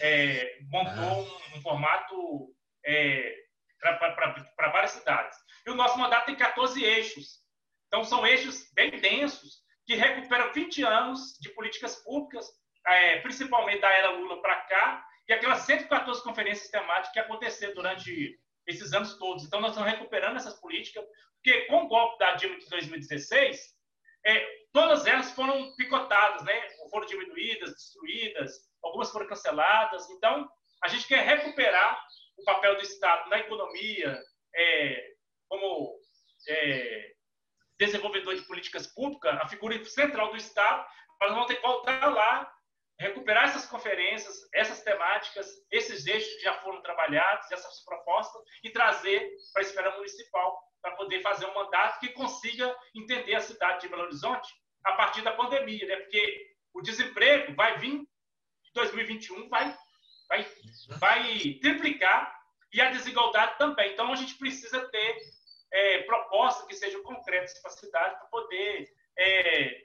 é, 0.00 0.58
montou 0.70 0.92
ah. 0.94 1.54
um, 1.54 1.58
um, 1.58 1.62
formato 1.62 2.54
é, 2.86 3.34
para 3.80 4.70
várias 4.70 4.92
cidades. 4.92 5.36
E 5.66 5.70
o 5.70 5.74
nosso 5.74 5.98
mandato 5.98 6.26
tem 6.26 6.36
14 6.36 6.82
eixos. 6.82 7.42
Então, 7.88 8.04
são 8.04 8.26
eixos 8.26 8.70
bem 8.72 8.90
densos, 9.00 9.63
que 9.86 9.94
recupera 9.94 10.52
20 10.52 10.82
anos 10.82 11.38
de 11.40 11.50
políticas 11.50 11.96
públicas, 11.96 12.46
é, 12.86 13.20
principalmente 13.20 13.80
da 13.80 13.90
era 13.90 14.10
Lula 14.10 14.40
para 14.40 14.56
cá, 14.62 15.06
e 15.28 15.32
aquelas 15.32 15.60
114 15.60 16.22
conferências 16.22 16.70
temáticas 16.70 17.12
que 17.12 17.18
aconteceram 17.18 17.74
durante 17.74 18.38
esses 18.66 18.92
anos 18.92 19.16
todos. 19.18 19.44
Então, 19.44 19.60
nós 19.60 19.70
estamos 19.70 19.90
recuperando 19.90 20.36
essas 20.36 20.58
políticas, 20.60 21.04
porque 21.36 21.62
com 21.62 21.84
o 21.84 21.88
golpe 21.88 22.18
da 22.18 22.32
Dilma 22.32 22.58
de 22.58 22.68
2016, 22.68 23.74
é, 24.26 24.46
todas 24.72 25.06
elas 25.06 25.32
foram 25.32 25.74
picotadas, 25.76 26.42
né? 26.44 26.68
foram 26.90 27.06
diminuídas, 27.06 27.70
destruídas, 27.72 28.52
algumas 28.82 29.10
foram 29.10 29.26
canceladas. 29.26 30.08
Então, 30.10 30.48
a 30.82 30.88
gente 30.88 31.06
quer 31.06 31.24
recuperar 31.26 32.02
o 32.36 32.44
papel 32.44 32.76
do 32.76 32.82
Estado 32.82 33.28
na 33.28 33.38
economia, 33.38 34.22
é, 34.54 35.12
como 35.48 35.98
é, 36.48 37.13
desenvolvedor 37.78 38.34
de 38.34 38.42
políticas 38.42 38.86
públicas, 38.86 39.36
a 39.40 39.48
figura 39.48 39.82
central 39.84 40.30
do 40.30 40.36
Estado, 40.36 40.86
nós 41.20 41.30
vamos 41.30 41.46
ter 41.46 41.56
que 41.56 41.62
voltar 41.62 42.06
lá, 42.06 42.52
recuperar 42.98 43.44
essas 43.44 43.66
conferências, 43.66 44.36
essas 44.54 44.82
temáticas, 44.82 45.48
esses 45.70 46.06
eixos 46.06 46.34
que 46.34 46.42
já 46.42 46.54
foram 46.60 46.82
trabalhados, 46.82 47.50
essas 47.50 47.84
propostas, 47.84 48.42
e 48.62 48.70
trazer 48.70 49.30
para 49.52 49.62
a 49.62 49.64
esfera 49.64 49.96
municipal, 49.96 50.62
para 50.80 50.96
poder 50.96 51.20
fazer 51.22 51.46
um 51.46 51.54
mandato 51.54 51.98
que 51.98 52.10
consiga 52.10 52.74
entender 52.94 53.34
a 53.34 53.40
cidade 53.40 53.80
de 53.80 53.88
Belo 53.88 54.02
Horizonte 54.02 54.52
a 54.84 54.92
partir 54.92 55.22
da 55.22 55.32
pandemia, 55.32 55.86
né? 55.86 55.96
porque 55.96 56.54
o 56.74 56.82
desemprego 56.82 57.54
vai 57.54 57.78
vir 57.78 57.94
em 57.94 58.06
2021, 58.74 59.48
vai, 59.48 59.74
vai, 60.28 60.46
vai 60.98 61.58
triplicar, 61.60 62.34
e 62.74 62.80
a 62.80 62.90
desigualdade 62.90 63.56
também. 63.56 63.92
Então, 63.92 64.12
a 64.12 64.16
gente 64.16 64.34
precisa 64.34 64.80
ter 64.88 65.16
é, 65.74 66.02
propostas 66.02 66.66
que 66.66 66.74
sejam 66.74 67.02
concretas 67.02 67.58
para 67.58 67.70
a 67.70 67.74
cidade, 67.74 68.16
para 68.16 68.28
poder 68.28 68.88
é, 69.18 69.82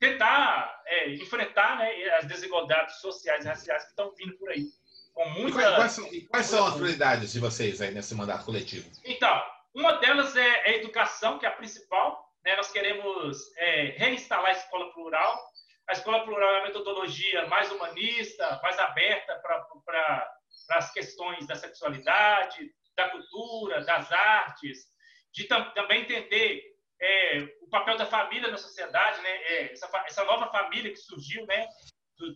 tentar 0.00 0.82
é, 0.84 1.10
enfrentar 1.14 1.78
né, 1.78 2.08
as 2.16 2.26
desigualdades 2.26 2.96
sociais 2.96 3.44
e 3.44 3.48
raciais 3.48 3.84
que 3.84 3.90
estão 3.90 4.12
vindo 4.16 4.36
por 4.36 4.50
aí. 4.50 4.66
Com 5.14 5.28
muita, 5.30 5.60
e 5.60 5.74
quais, 5.76 5.92
são, 5.92 6.06
e 6.12 6.20
quais 6.22 6.46
são 6.46 6.66
as 6.66 6.74
prioridades 6.74 7.32
de 7.32 7.40
vocês 7.40 7.80
aí 7.80 7.92
nesse 7.92 8.14
mandato 8.14 8.44
coletivo? 8.44 8.90
Então, 9.04 9.44
uma 9.74 9.92
delas 9.98 10.36
é 10.36 10.70
a 10.70 10.74
educação, 10.74 11.38
que 11.38 11.46
é 11.46 11.48
a 11.48 11.52
principal. 11.52 12.32
Né? 12.44 12.56
Nós 12.56 12.70
queremos 12.72 13.38
é, 13.56 13.94
reinstalar 13.96 14.50
a 14.50 14.58
escola 14.58 14.92
plural. 14.92 15.52
A 15.88 15.92
escola 15.92 16.24
plural 16.24 16.50
é 16.50 16.58
uma 16.58 16.66
metodologia 16.66 17.46
mais 17.46 17.70
humanista, 17.70 18.60
mais 18.62 18.78
aberta 18.78 19.40
para 19.84 20.34
as 20.70 20.92
questões 20.92 21.46
da 21.46 21.54
sexualidade, 21.54 22.72
da 22.96 23.08
cultura, 23.08 23.84
das 23.84 24.10
artes, 24.12 24.86
de 25.32 25.44
tam, 25.44 25.72
também 25.74 26.02
entender 26.02 26.62
é, 27.00 27.38
o 27.60 27.68
papel 27.68 27.96
da 27.96 28.06
família 28.06 28.50
na 28.50 28.56
sociedade, 28.56 29.20
né? 29.20 29.30
É, 29.30 29.72
essa, 29.72 29.88
essa, 30.06 30.24
nova 30.24 30.50
família 30.50 30.90
que 30.90 30.98
surgiu, 30.98 31.46
né? 31.46 31.66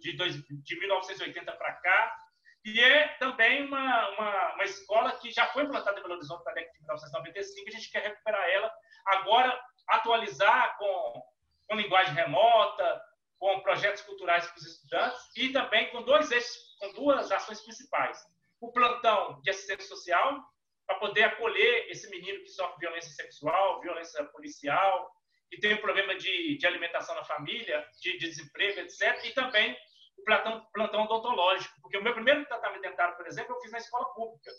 De, 0.00 0.16
dois, 0.16 0.36
de 0.36 0.78
1980 0.78 1.52
para 1.52 1.72
cá, 1.72 2.16
e 2.64 2.80
é 2.80 3.08
também 3.18 3.66
uma, 3.66 4.08
uma, 4.10 4.54
uma, 4.54 4.64
escola 4.64 5.18
que 5.18 5.32
já 5.32 5.46
foi 5.48 5.66
plantada 5.66 5.98
em 5.98 6.02
Belo 6.02 6.14
Horizonte 6.14 6.44
na 6.44 6.52
década 6.52 6.72
de 6.72 6.78
1995, 6.78 7.68
a 7.68 7.72
gente 7.72 7.90
quer 7.90 8.02
recuperar 8.04 8.48
ela, 8.50 8.72
agora 9.06 9.60
atualizar 9.88 10.76
com, 10.78 11.22
com 11.68 11.74
linguagem 11.74 12.14
remota, 12.14 13.02
com 13.36 13.60
projetos 13.62 14.02
culturais 14.02 14.46
para 14.46 14.56
os 14.56 14.66
estudantes 14.66 15.36
e 15.36 15.48
também 15.48 15.90
com 15.90 16.04
dois 16.04 16.30
eixos, 16.30 16.76
com 16.78 16.92
duas 16.92 17.32
ações 17.32 17.60
principais. 17.62 18.24
O 18.60 18.70
plantão 18.70 19.40
de 19.42 19.50
assistência 19.50 19.88
social, 19.88 20.40
para 20.86 20.98
poder 20.98 21.24
acolher 21.24 21.90
esse 21.90 22.08
menino 22.10 22.40
que 22.40 22.48
sofre 22.48 22.80
violência 22.80 23.12
sexual, 23.12 23.80
violência 23.80 24.24
policial, 24.26 25.10
que 25.50 25.58
tem 25.58 25.74
um 25.74 25.80
problema 25.80 26.14
de, 26.14 26.56
de 26.56 26.66
alimentação 26.66 27.14
na 27.14 27.24
família, 27.24 27.86
de, 28.00 28.18
de 28.18 28.28
desemprego, 28.28 28.80
etc. 28.80 29.24
E 29.24 29.32
também 29.32 29.76
o 30.16 30.24
plantão, 30.24 30.66
plantão 30.72 31.02
odontológico, 31.02 31.80
porque 31.80 31.98
o 31.98 32.02
meu 32.02 32.14
primeiro 32.14 32.44
tratamento 32.46 32.82
dentário, 32.82 33.16
por 33.16 33.26
exemplo, 33.26 33.54
eu 33.54 33.60
fiz 33.60 33.70
na 33.70 33.78
escola 33.78 34.12
pública. 34.14 34.50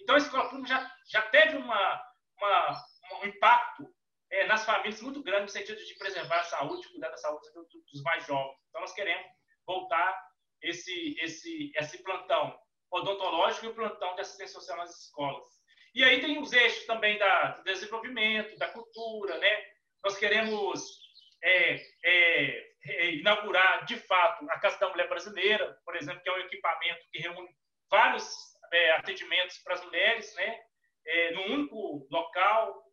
Então, 0.00 0.14
a 0.14 0.18
escola 0.18 0.48
pública 0.48 0.68
já, 0.68 0.90
já 1.06 1.22
teve 1.22 1.56
uma, 1.56 2.02
uma, 2.36 2.84
um 3.22 3.26
impacto 3.26 3.88
é, 4.30 4.46
nas 4.46 4.64
famílias 4.64 5.02
muito 5.02 5.22
grande 5.22 5.42
no 5.42 5.48
sentido 5.48 5.84
de 5.84 5.94
preservar 5.96 6.40
a 6.40 6.44
saúde, 6.44 6.88
cuidar 6.88 7.10
da 7.10 7.16
saúde 7.16 7.46
dos 7.92 8.02
mais 8.02 8.26
jovens. 8.26 8.58
Então, 8.68 8.80
nós 8.80 8.92
queremos 8.92 9.26
voltar 9.66 10.20
esse, 10.62 11.16
esse, 11.20 11.72
esse 11.76 12.02
plantão 12.02 12.58
odontológico 12.90 13.66
e 13.66 13.68
o 13.68 13.74
plantão 13.74 14.14
de 14.14 14.22
assistência 14.22 14.54
social 14.54 14.78
nas 14.78 14.90
escolas. 15.04 15.46
E 15.94 16.04
aí 16.04 16.20
tem 16.20 16.40
os 16.40 16.52
eixos 16.52 16.86
também 16.86 17.18
da, 17.18 17.52
do 17.52 17.64
desenvolvimento, 17.64 18.56
da 18.58 18.68
cultura, 18.68 19.38
né? 19.38 19.64
Nós 20.04 20.16
queremos 20.16 21.00
é, 21.42 21.74
é, 22.04 22.70
é, 22.84 23.10
inaugurar, 23.12 23.84
de 23.84 23.96
fato, 23.96 24.48
a 24.50 24.58
Casa 24.58 24.78
da 24.78 24.88
Mulher 24.88 25.08
Brasileira, 25.08 25.78
por 25.84 25.96
exemplo, 25.96 26.22
que 26.22 26.28
é 26.28 26.32
um 26.32 26.38
equipamento 26.38 27.06
que 27.12 27.18
reúne 27.18 27.48
vários 27.90 28.32
é, 28.72 28.92
atendimentos 28.92 29.58
para 29.58 29.74
as 29.74 29.84
mulheres, 29.84 30.34
né? 30.36 30.60
É, 31.06 31.32
num 31.32 31.54
único 31.54 32.06
local, 32.10 32.90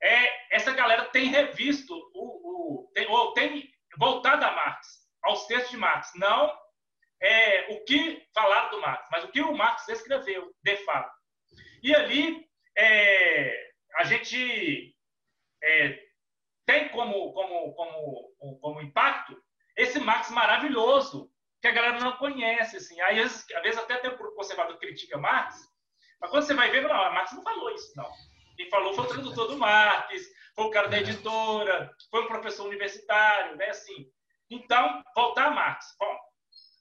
é, 0.02 0.56
essa 0.56 0.72
galera 0.72 1.06
tem 1.06 1.26
revisto, 1.26 1.94
o, 2.14 2.84
o, 2.84 2.92
tem, 2.94 3.08
ou 3.08 3.34
tem 3.34 3.70
voltado 3.98 4.46
a 4.46 4.52
Marx, 4.52 4.88
aos 5.24 5.46
textos 5.48 5.72
de 5.72 5.78
Marx. 5.78 6.12
Não 6.16 6.56
é, 7.22 7.74
o 7.74 7.84
que 7.84 8.26
falaram 8.34 8.70
do 8.72 8.82
Marx, 8.82 9.08
mas 9.12 9.24
o 9.24 9.30
que 9.30 9.42
o 9.42 9.54
Marx 9.54 9.88
escreveu, 9.90 10.54
de 10.64 10.78
fato. 10.78 11.12
E 11.84 11.96
ali, 11.96 12.47
é, 12.78 13.72
a 13.96 14.04
gente 14.04 14.96
é, 15.64 16.00
tem 16.66 16.90
como, 16.90 17.34
como, 17.34 17.74
como, 17.74 18.60
como 18.60 18.82
impacto 18.82 19.42
esse 19.76 20.00
Marx 20.00 20.32
maravilhoso, 20.32 21.32
que 21.62 21.68
a 21.68 21.72
galera 21.72 22.00
não 22.00 22.18
conhece. 22.18 22.78
Assim. 22.78 23.00
Aí, 23.02 23.20
às 23.20 23.32
vezes, 23.32 23.56
às 23.56 23.64
vezes 23.64 23.80
até 23.80 24.10
um 24.10 24.36
conservador 24.36 24.78
critica 24.80 25.18
Marx, 25.18 25.56
mas 26.20 26.32
quando 26.32 26.44
você 26.44 26.54
vai 26.54 26.70
ver, 26.72 26.82
não, 26.82 26.90
Marx 26.90 27.32
não 27.34 27.44
falou 27.44 27.70
isso, 27.72 27.94
não. 27.96 28.10
Quem 28.56 28.70
falou 28.70 28.94
foi 28.96 29.06
o 29.06 29.08
tradutor 29.08 29.48
do 29.48 29.58
Marx, 29.58 30.26
foi 30.56 30.66
o 30.66 30.72
cara 30.72 30.88
da 30.88 30.98
editora, 30.98 31.92
foi 32.10 32.24
um 32.24 32.28
professor 32.28 32.66
universitário, 32.66 33.56
né? 33.56 33.70
Assim. 33.70 34.12
Então, 34.50 35.04
voltar 35.16 35.46
a 35.46 35.52
Marx. 35.52 35.96
Bom, 36.00 36.20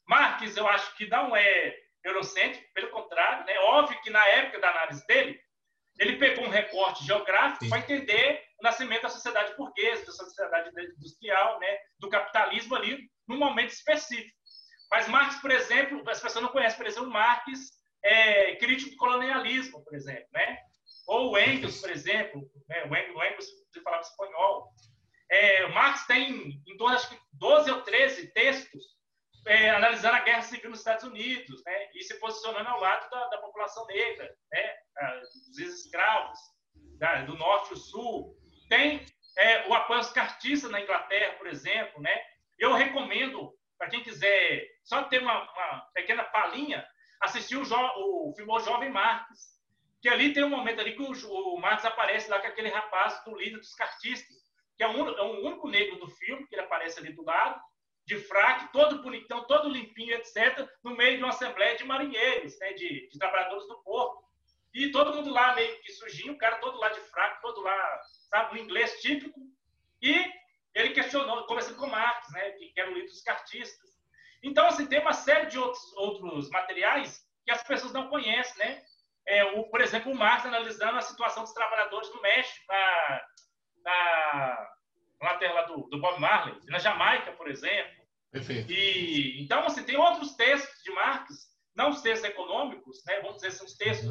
Marx 0.08 0.56
eu 0.56 0.66
acho 0.68 0.96
que 0.96 1.06
não 1.06 1.36
é 1.36 1.76
eurocêntrico, 2.02 2.72
pelo 2.72 2.90
contrário, 2.90 3.44
né? 3.44 3.58
Óbvio 3.60 4.00
que 4.00 4.10
na 4.10 4.26
época 4.26 4.60
da 4.60 4.70
análise 4.70 5.06
dele, 5.06 5.38
ele 5.98 6.16
pegou 6.16 6.44
um 6.44 6.50
recorte 6.50 7.04
geográfico 7.04 7.68
para 7.68 7.78
entender 7.78 8.44
o 8.60 8.62
nascimento 8.62 9.02
da 9.02 9.08
sociedade 9.08 9.56
burguesa, 9.56 10.06
da 10.06 10.12
sociedade 10.12 10.70
industrial, 10.96 11.58
né? 11.58 11.78
Do 11.98 12.08
capitalismo 12.08 12.74
ali, 12.74 13.10
num 13.26 13.38
momento 13.38 13.70
específico. 13.70 14.36
Mas 14.90 15.08
Marx, 15.08 15.36
por 15.40 15.50
exemplo, 15.50 16.02
as 16.08 16.20
pessoas 16.20 16.42
não 16.42 16.50
conhecem, 16.50 16.78
por 16.78 16.86
exemplo, 16.86 17.10
Marx 17.10 17.72
é 18.02 18.56
crítico 18.56 18.90
do 18.90 18.96
colonialismo, 18.96 19.82
por 19.82 19.94
exemplo, 19.94 20.28
né? 20.32 20.58
Ou 21.06 21.38
Engels, 21.38 21.80
por 21.80 21.90
exemplo, 21.90 22.42
né? 22.68 22.84
o 22.84 23.24
Engels 23.24 23.46
falava 23.82 24.02
espanhol. 24.02 24.72
É, 25.30 25.66
Marx 25.68 26.06
tem 26.06 26.62
em 26.66 26.76
torno 26.76 26.96
de 26.96 27.18
12 27.32 27.70
ou 27.70 27.82
13 27.82 28.32
textos 28.32 28.95
é, 29.46 29.70
analisando 29.70 30.16
a 30.16 30.20
guerra 30.20 30.42
civil 30.42 30.70
nos 30.70 30.80
Estados 30.80 31.04
Unidos 31.04 31.62
né? 31.64 31.88
e 31.94 32.02
se 32.02 32.18
posicionando 32.18 32.68
ao 32.68 32.80
lado 32.80 33.08
da, 33.08 33.28
da 33.28 33.38
população 33.38 33.86
negra, 33.86 34.36
né? 34.52 34.74
dos 35.22 35.58
escravos 35.58 36.38
da, 36.98 37.22
do 37.22 37.36
norte 37.36 37.70
e 37.70 37.74
do 37.74 37.80
sul. 37.80 38.36
Tem 38.68 39.06
é, 39.38 39.68
o 39.68 39.74
apoio 39.74 40.00
aos 40.00 40.10
cartistas 40.10 40.70
na 40.70 40.80
Inglaterra, 40.80 41.34
por 41.34 41.46
exemplo. 41.46 42.02
Né? 42.02 42.20
Eu 42.58 42.74
recomendo, 42.74 43.52
para 43.78 43.88
quem 43.88 44.02
quiser 44.02 44.66
só 44.84 45.04
ter 45.04 45.22
uma, 45.22 45.42
uma 45.52 45.80
pequena 45.94 46.24
palhinha, 46.24 46.86
assistir 47.20 47.56
o, 47.56 47.62
o 47.62 48.34
filme 48.34 48.52
O 48.52 48.60
Jovem 48.60 48.90
Marx, 48.90 49.56
que 50.02 50.08
ali 50.08 50.32
tem 50.32 50.44
um 50.44 50.50
momento 50.50 50.80
ali 50.80 50.94
que 50.94 51.02
o, 51.02 51.54
o 51.54 51.60
Marx 51.60 51.84
aparece 51.84 52.28
lá 52.28 52.40
com 52.40 52.48
aquele 52.48 52.68
rapaz 52.68 53.22
do 53.24 53.36
líder 53.36 53.58
dos 53.58 53.74
cartistas, 53.74 54.36
que 54.76 54.82
é 54.82 54.88
um, 54.88 55.08
é 55.08 55.22
um 55.22 55.46
único 55.46 55.68
negro 55.68 55.98
do 55.98 56.08
filme, 56.08 56.46
que 56.46 56.54
ele 56.54 56.62
aparece 56.62 56.98
ali 56.98 57.12
do 57.12 57.24
lado, 57.24 57.60
de 58.06 58.16
fraque, 58.18 58.72
todo 58.72 59.02
bonitão, 59.02 59.44
todo 59.46 59.68
limpinho, 59.68 60.14
etc., 60.14 60.68
no 60.84 60.96
meio 60.96 61.16
de 61.16 61.24
uma 61.24 61.30
assembleia 61.30 61.76
de 61.76 61.84
marinheiros, 61.84 62.56
né, 62.60 62.72
de, 62.74 63.08
de 63.08 63.18
trabalhadores 63.18 63.66
do 63.66 63.82
porto. 63.82 64.24
E 64.72 64.90
todo 64.92 65.14
mundo 65.14 65.30
lá 65.30 65.54
meio 65.54 65.80
que 65.82 65.92
sujinho, 65.92 66.34
o 66.34 66.38
cara 66.38 66.58
todo 66.58 66.78
lá 66.78 66.88
de 66.90 67.00
fraco, 67.00 67.42
todo 67.42 67.62
lá, 67.62 68.00
sabe, 68.30 68.54
o 68.54 68.62
inglês 68.62 69.00
típico. 69.00 69.40
E 70.00 70.24
ele 70.74 70.90
questionou, 70.90 71.46
conversando 71.46 71.78
com 71.78 71.86
Marx, 71.86 72.30
né, 72.32 72.50
que 72.52 72.72
era 72.76 72.90
o 72.90 72.94
líder 72.94 73.08
dos 73.08 73.22
cartistas. 73.22 73.90
Então, 74.42 74.66
assim, 74.66 74.86
tem 74.86 75.00
uma 75.00 75.12
série 75.12 75.46
de 75.46 75.58
outros, 75.58 75.92
outros 75.96 76.48
materiais 76.50 77.26
que 77.44 77.50
as 77.50 77.62
pessoas 77.62 77.92
não 77.92 78.08
conhecem, 78.08 78.64
né? 78.64 78.84
É, 79.26 79.44
o, 79.44 79.64
por 79.64 79.80
exemplo, 79.80 80.12
o 80.12 80.16
Marx 80.16 80.46
analisando 80.46 80.98
a 80.98 81.02
situação 81.02 81.42
dos 81.42 81.52
trabalhadores 81.52 82.08
no 82.14 82.22
México, 82.22 82.64
na, 82.68 83.22
na, 83.82 84.75
na 85.20 85.34
terra 85.36 85.62
do, 85.62 85.88
do 85.88 86.00
Bob 86.00 86.20
Marley, 86.20 86.58
na 86.66 86.78
Jamaica, 86.78 87.32
por 87.32 87.48
exemplo. 87.48 88.04
Perfeito. 88.30 88.70
E, 88.70 89.42
então, 89.42 89.64
assim, 89.64 89.82
tem 89.82 89.96
outros 89.96 90.34
textos 90.34 90.82
de 90.82 90.90
Marx, 90.92 91.48
não 91.74 91.90
os 91.90 92.02
textos 92.02 92.28
econômicos, 92.28 93.02
né? 93.06 93.20
vamos 93.20 93.36
dizer, 93.36 93.52
são 93.52 93.66
os 93.66 93.76
textos... 93.76 94.08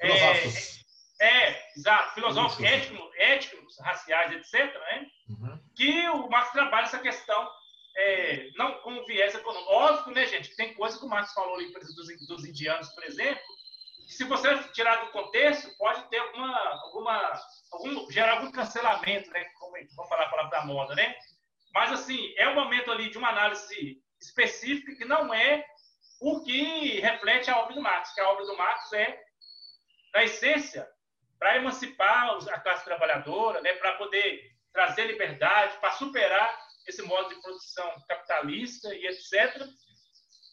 Filosóficos. 0.00 0.84
É, 1.20 1.26
é, 1.26 1.72
exato, 1.76 2.14
filosóficos, 2.14 2.64
éticos, 2.64 3.10
éticos, 3.16 3.76
raciais, 3.80 4.32
etc., 4.32 4.74
né? 4.74 5.06
Uhum. 5.28 5.60
que 5.76 6.08
o 6.08 6.28
Marx 6.28 6.50
trabalha 6.50 6.84
essa 6.84 6.98
questão 6.98 7.48
é, 7.96 8.50
não 8.56 8.80
com 8.80 9.04
viés 9.04 9.34
econômico. 9.34 9.72
Óbvio, 9.72 10.14
né, 10.14 10.26
gente, 10.26 10.54
tem 10.56 10.74
coisa 10.74 10.98
que 10.98 11.04
o 11.04 11.08
Marx 11.08 11.32
falou 11.32 11.54
ali, 11.54 11.72
dos, 11.72 12.26
dos 12.26 12.44
indianos, 12.44 12.88
por 12.90 13.04
exemplo, 13.04 13.42
se 14.06 14.24
você 14.24 14.56
tirar 14.72 15.04
do 15.04 15.12
contexto, 15.12 15.76
pode 15.76 16.08
ter 16.08 16.18
alguma, 16.18 16.58
alguma 16.82 17.40
algum, 17.72 18.10
gerar 18.10 18.34
algum 18.34 18.50
cancelamento, 18.50 19.30
né? 19.30 19.44
Como, 19.58 19.72
vamos 19.96 20.08
falar 20.08 20.24
a 20.24 20.30
palavra 20.30 20.50
da 20.50 20.64
moda, 20.64 20.94
né? 20.94 21.14
Mas, 21.72 21.92
assim, 21.92 22.32
é 22.36 22.48
um 22.48 22.54
momento 22.54 22.90
ali 22.92 23.10
de 23.10 23.18
uma 23.18 23.30
análise 23.30 24.02
específica 24.20 24.94
que 24.94 25.04
não 25.04 25.32
é 25.34 25.64
o 26.20 26.42
que 26.42 27.00
reflete 27.00 27.50
a 27.50 27.58
obra 27.58 27.74
do 27.74 27.82
Marx, 27.82 28.14
que 28.14 28.20
a 28.20 28.28
obra 28.30 28.46
do 28.46 28.56
Marx 28.56 28.92
é, 28.92 29.20
na 30.14 30.24
essência, 30.24 30.88
para 31.38 31.56
emancipar 31.56 32.38
a 32.50 32.60
classe 32.60 32.84
trabalhadora, 32.84 33.60
né? 33.60 33.74
para 33.74 33.94
poder 33.94 34.52
trazer 34.72 35.06
liberdade, 35.06 35.76
para 35.78 35.92
superar 35.92 36.58
esse 36.86 37.02
modo 37.02 37.28
de 37.28 37.40
produção 37.40 37.92
capitalista 38.08 38.94
e 38.94 39.06
etc. 39.06 39.66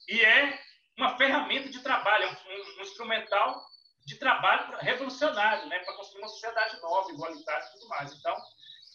E 0.07 0.21
é 0.21 0.59
uma 1.01 1.17
ferramenta 1.17 1.69
de 1.69 1.79
trabalho, 1.81 2.25
é 2.25 2.27
um, 2.29 2.79
um 2.79 2.81
instrumental 2.81 3.65
de 4.05 4.15
trabalho 4.17 4.77
revolucionário, 4.77 5.67
né, 5.67 5.79
para 5.79 5.95
construir 5.95 6.21
uma 6.21 6.27
sociedade 6.27 6.79
nova, 6.81 7.11
igualitária 7.11 7.65
e 7.65 7.71
tudo 7.73 7.87
mais. 7.89 8.13
Então, 8.13 8.35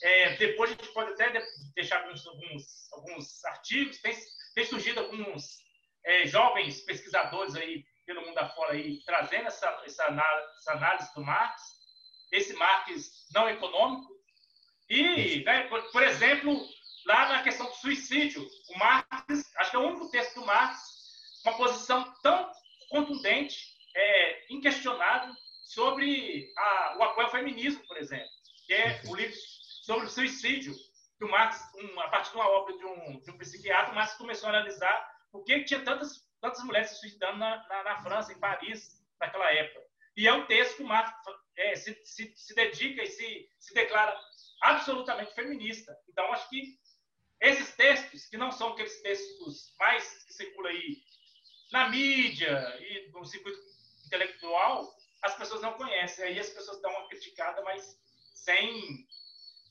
é, 0.03 0.37
depois 0.37 0.71
a 0.71 0.75
gente 0.75 0.93
pode 0.93 1.13
até 1.13 1.45
deixar 1.75 2.03
alguns, 2.03 2.27
alguns, 2.27 2.93
alguns 2.93 3.45
artigos, 3.47 3.99
tem, 4.01 4.17
tem 4.55 4.65
surgido 4.67 5.01
alguns 5.01 5.59
é, 6.05 6.27
jovens 6.27 6.81
pesquisadores 6.83 7.55
aí 7.57 7.85
pelo 8.05 8.25
mundo 8.25 8.39
afora 8.39 8.75
aí, 8.75 9.03
trazendo 9.05 9.49
essa, 9.49 9.83
essa, 9.85 10.05
análise, 10.05 10.49
essa 10.59 10.73
análise 10.73 11.15
do 11.15 11.25
Marx, 11.25 11.63
esse 12.31 12.55
Marx 12.55 13.27
não 13.35 13.49
econômico, 13.49 14.15
e, 14.89 15.43
né, 15.45 15.65
por, 15.65 15.83
por, 15.91 16.03
exemplo, 16.05 16.57
lá 17.05 17.29
na 17.31 17.43
questão 17.43 17.67
do 17.67 17.75
suicídio, 17.75 18.47
o 18.69 18.79
Marx, 18.79 19.53
acho 19.57 19.71
que 19.71 19.77
é 19.77 19.81
o 19.81 19.89
único 19.89 20.09
texto 20.11 20.37
do 20.37 20.47
Marx, 20.47 20.86
uma 21.47 21.57
posição 21.57 22.13
tão 22.23 22.51
contundente 22.91 23.77
é, 23.95 24.53
inquestionável 24.53 25.33
sobre 25.65 26.53
a, 26.57 26.97
o 26.99 27.03
apoio 27.05 27.27
ao 27.27 27.33
feminismo, 27.33 27.87
por 27.87 27.97
exemplo, 27.97 28.29
que 28.67 28.75
é 28.75 29.01
o 29.07 29.15
livro 29.15 29.37
sobre 29.83 30.07
o 30.07 30.11
suicídio, 30.11 30.75
que 31.17 31.25
o 31.25 31.31
Marx, 31.31 31.61
um, 31.77 32.01
a 32.01 32.09
partir 32.09 32.31
de 32.31 32.37
uma 32.37 32.49
obra 32.49 32.77
de 32.77 32.85
um, 32.85 33.21
de 33.21 33.31
um 33.31 33.39
psiquiatra, 33.39 33.95
Marx 33.95 34.15
começou 34.15 34.49
a 34.49 34.53
analisar 34.53 35.17
por 35.31 35.45
que 35.45 35.65
tinha 35.65 35.83
tantas, 35.83 36.29
tantas 36.41 36.63
mulheres 36.65 36.91
se 36.91 37.01
suicidando 37.01 37.39
na, 37.39 37.67
na, 37.69 37.85
na, 37.85 38.03
França, 38.03 38.33
em 38.33 38.39
Paris, 38.39 39.01
naquela 39.21 39.51
época. 39.53 39.87
E 40.17 40.27
é 40.27 40.33
um 40.33 40.47
texto 40.47 40.77
que 40.77 40.83
o 40.83 40.87
Marx 40.87 41.13
é, 41.57 41.77
se, 41.77 41.99
se, 42.05 42.33
se 42.37 42.55
dedica 42.55 43.03
e 43.03 43.07
se, 43.07 43.49
se 43.59 43.73
declara 43.73 44.19
absolutamente 44.63 45.35
feminista. 45.35 45.97
Então, 46.09 46.33
acho 46.33 46.49
que 46.49 46.77
esses 47.41 47.75
textos, 47.77 48.27
que 48.27 48.37
não 48.37 48.51
são 48.51 48.73
aqueles 48.73 49.01
textos 49.03 49.75
mais 49.79 50.25
que 50.25 50.33
circulam 50.33 50.73
aí 50.73 51.03
na 51.73 51.89
mídia 51.89 52.77
e 52.81 53.11
no 53.11 53.25
circuito 53.25 53.59
intelectual, 54.05 54.97
as 55.23 55.35
pessoas 55.37 55.63
não 55.63 55.73
conhecem. 55.75 56.25
Aí 56.25 56.39
as 56.39 56.51
pessoas 56.51 56.81
dão 56.81 56.91
uma 56.91 57.09
criticada, 57.09 57.63
mas 57.63 57.99
sem, 58.35 59.07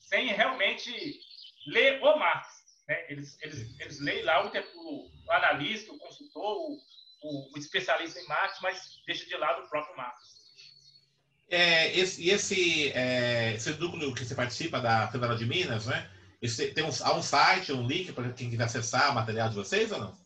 sem 0.00 0.28
realmente 0.28 1.20
ler 1.66 2.02
o 2.02 2.18
Marx. 2.18 2.48
Né? 2.88 3.06
Eles, 3.08 3.38
eles, 3.42 3.80
eles 3.80 4.00
leem 4.00 4.24
lá 4.24 4.44
o, 4.44 4.50
o 4.50 5.32
analista, 5.32 5.92
o 5.92 5.98
consultor, 5.98 6.56
o, 6.56 6.78
o, 7.22 7.54
o, 7.54 7.58
especialista 7.58 8.20
em 8.20 8.26
Marx, 8.26 8.58
mas 8.60 9.02
deixa 9.06 9.26
de 9.26 9.36
lado 9.36 9.64
o 9.64 9.68
próprio 9.68 9.96
Marx. 9.96 10.36
É, 11.48 11.96
esse, 11.96 12.28
esse, 12.28 12.90
é, 12.92 13.54
esse 13.54 13.70
núcleo 13.74 14.14
que 14.14 14.24
você 14.24 14.34
participa 14.34 14.80
da 14.80 15.08
Federal 15.08 15.36
de 15.36 15.46
Minas, 15.46 15.86
né? 15.86 16.10
Esse, 16.42 16.72
tem 16.72 16.84
um, 16.84 16.90
há 17.02 17.14
um 17.14 17.22
site, 17.22 17.72
um 17.72 17.86
link 17.86 18.12
para 18.12 18.32
quem 18.32 18.50
quiser 18.50 18.64
acessar 18.64 19.10
o 19.10 19.14
material 19.14 19.48
de 19.48 19.54
vocês 19.54 19.90
ou 19.92 19.98
não? 19.98 20.25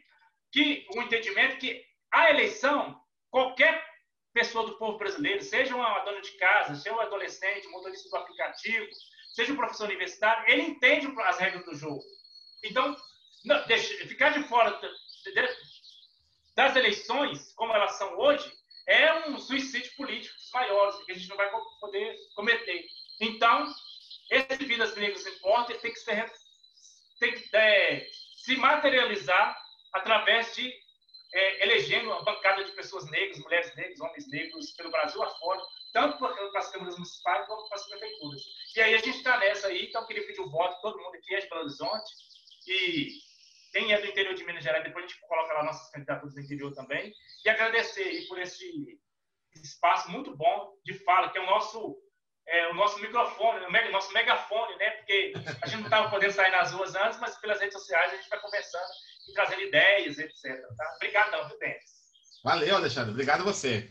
que 0.51 0.85
o 0.93 0.99
um 0.99 1.03
entendimento 1.03 1.57
que 1.57 1.85
a 2.11 2.29
eleição 2.29 2.99
qualquer 3.29 3.88
pessoa 4.39 4.65
do 4.65 4.77
povo 4.77 4.97
brasileiro, 4.97 5.43
seja 5.43 5.75
uma 5.75 5.99
dona 5.99 6.21
de 6.21 6.31
casa, 6.31 6.75
seja 6.75 6.95
um 6.95 7.01
adolescente, 7.01 7.67
motorista 7.67 8.09
do 8.09 8.15
aplicativo, 8.15 8.87
seja 9.35 9.51
um 9.51 9.57
professor 9.57 9.83
universitário, 9.85 10.49
ele 10.49 10.61
entende 10.61 11.13
as 11.23 11.37
regras 11.37 11.65
do 11.65 11.75
jogo. 11.75 12.01
Então, 12.63 12.95
não, 13.43 13.67
deixa, 13.67 13.93
ficar 14.07 14.29
de 14.29 14.41
fora 14.43 14.79
das 16.55 16.75
eleições, 16.75 17.53
como 17.53 17.73
elas 17.73 17.97
são 17.97 18.17
hoje, 18.17 18.49
é 18.87 19.27
um 19.27 19.37
suicídio 19.39 19.93
político 19.97 20.33
dos 20.37 20.51
maiores, 20.51 21.03
que 21.03 21.11
a 21.11 21.15
gente 21.15 21.27
não 21.27 21.37
vai 21.37 21.51
poder 21.81 22.17
cometer. 22.33 22.85
Então, 23.19 23.67
esse 24.31 24.65
Vidas 24.65 24.95
Negras 24.95 25.27
Importa 25.27 25.73
tem 25.79 25.91
que, 25.91 25.99
ser, 25.99 26.31
tem 27.19 27.33
que 27.33 27.57
é, 27.57 28.07
se 28.37 28.55
materializar 28.55 29.61
através 29.93 30.55
de 30.55 30.73
é, 31.33 31.63
elegendo 31.63 32.07
uma 32.09 32.23
bancada 32.23 32.63
de 32.63 32.71
pessoas 32.71 33.09
negras, 33.09 33.39
mulheres 33.39 33.75
negras, 33.75 33.99
homens 33.99 34.27
negros, 34.27 34.71
pelo 34.71 34.91
Brasil 34.91 35.21
afora, 35.21 35.61
tanto 35.93 36.17
para 36.17 36.59
as 36.59 36.71
câmaras 36.71 36.95
municipais 36.95 37.45
quanto 37.45 37.67
para 37.67 37.77
as 37.77 37.87
prefeituras. 37.87 38.41
E 38.75 38.81
aí 38.81 38.93
a 38.95 38.97
gente 38.97 39.17
está 39.17 39.37
nessa 39.37 39.67
aí, 39.67 39.85
então 39.85 40.01
eu 40.01 40.07
queria 40.07 40.25
pedir 40.25 40.41
o 40.41 40.49
voto, 40.49 40.81
todo 40.81 40.99
mundo 40.99 41.15
aqui 41.15 41.35
é 41.35 41.39
de 41.39 41.49
Belo 41.49 41.61
Horizonte, 41.61 42.13
e 42.67 43.09
quem 43.71 43.93
é 43.93 44.01
do 44.01 44.07
interior 44.07 44.33
de 44.33 44.43
Minas 44.43 44.63
Gerais, 44.63 44.83
depois 44.83 45.05
a 45.05 45.07
gente 45.07 45.19
coloca 45.21 45.53
lá 45.53 45.63
nossas 45.63 45.91
candidaturas 45.91 46.33
do 46.33 46.41
interior 46.41 46.73
também. 46.73 47.13
E 47.45 47.49
agradecer 47.49 48.03
aí 48.03 48.27
por 48.27 48.39
esse 48.39 48.99
espaço 49.55 50.09
muito 50.09 50.35
bom 50.35 50.73
de 50.83 50.93
fala, 50.93 51.29
que 51.29 51.37
é 51.37 51.41
o 51.41 51.45
nosso, 51.45 51.97
é, 52.47 52.67
o 52.69 52.73
nosso 52.73 52.99
microfone, 52.99 53.65
o 53.65 53.91
nosso 53.91 54.11
megafone, 54.13 54.75
né? 54.77 54.89
Porque 54.91 55.33
a 55.61 55.67
gente 55.67 55.79
não 55.79 55.85
estava 55.85 56.09
podendo 56.09 56.33
sair 56.33 56.51
nas 56.51 56.71
ruas 56.71 56.95
antes, 56.95 57.19
mas 57.19 57.37
pelas 57.37 57.59
redes 57.59 57.73
sociais 57.73 58.11
a 58.11 58.15
gente 58.15 58.23
está 58.23 58.37
conversando 58.39 58.89
e 59.29 59.33
trazendo 59.33 59.61
ideias, 59.61 60.17
etc. 60.17 60.61
Tá? 60.77 60.93
Obrigadão, 60.95 61.47
viu, 61.47 61.59
Denis? 61.59 61.99
Valeu, 62.43 62.75
Alexandre. 62.75 63.11
Obrigado 63.11 63.41
a 63.41 63.43
você. 63.43 63.89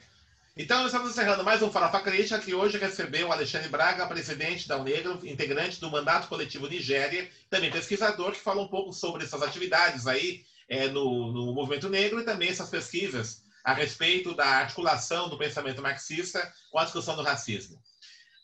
Então, 0.57 0.85
estamos 0.87 1.11
encerrando 1.11 1.45
mais 1.45 1.63
um 1.63 1.71
Farofa 1.71 2.01
Crítica, 2.01 2.41
que 2.41 2.53
hoje 2.53 2.79
recebeu 2.79 3.29
o 3.29 3.33
Alexandre 3.33 3.69
Braga, 3.69 4.07
presidente 4.07 4.67
da 4.67 4.77
Unegro, 4.77 5.25
integrante 5.25 5.81
do 5.81 5.91
Mandato 5.91 6.27
Coletivo 6.27 6.67
Nigéria, 6.67 7.31
também 7.49 7.71
pesquisador, 7.71 8.33
que 8.33 8.41
falou 8.41 8.65
um 8.65 8.69
pouco 8.69 8.93
sobre 8.93 9.25
essas 9.25 9.41
atividades 9.41 10.07
aí 10.09 10.45
é, 10.69 10.89
no, 10.89 11.31
no 11.33 11.55
movimento 11.55 11.89
negro 11.89 12.21
e 12.21 12.25
também 12.25 12.49
essas 12.49 12.69
pesquisas 12.69 13.45
a 13.63 13.73
respeito 13.73 14.35
da 14.35 14.47
articulação 14.47 15.29
do 15.29 15.39
pensamento 15.39 15.83
marxista 15.83 16.53
com 16.71 16.79
a 16.79 16.85
discussão 16.85 17.15
do 17.15 17.23
racismo. 17.23 17.81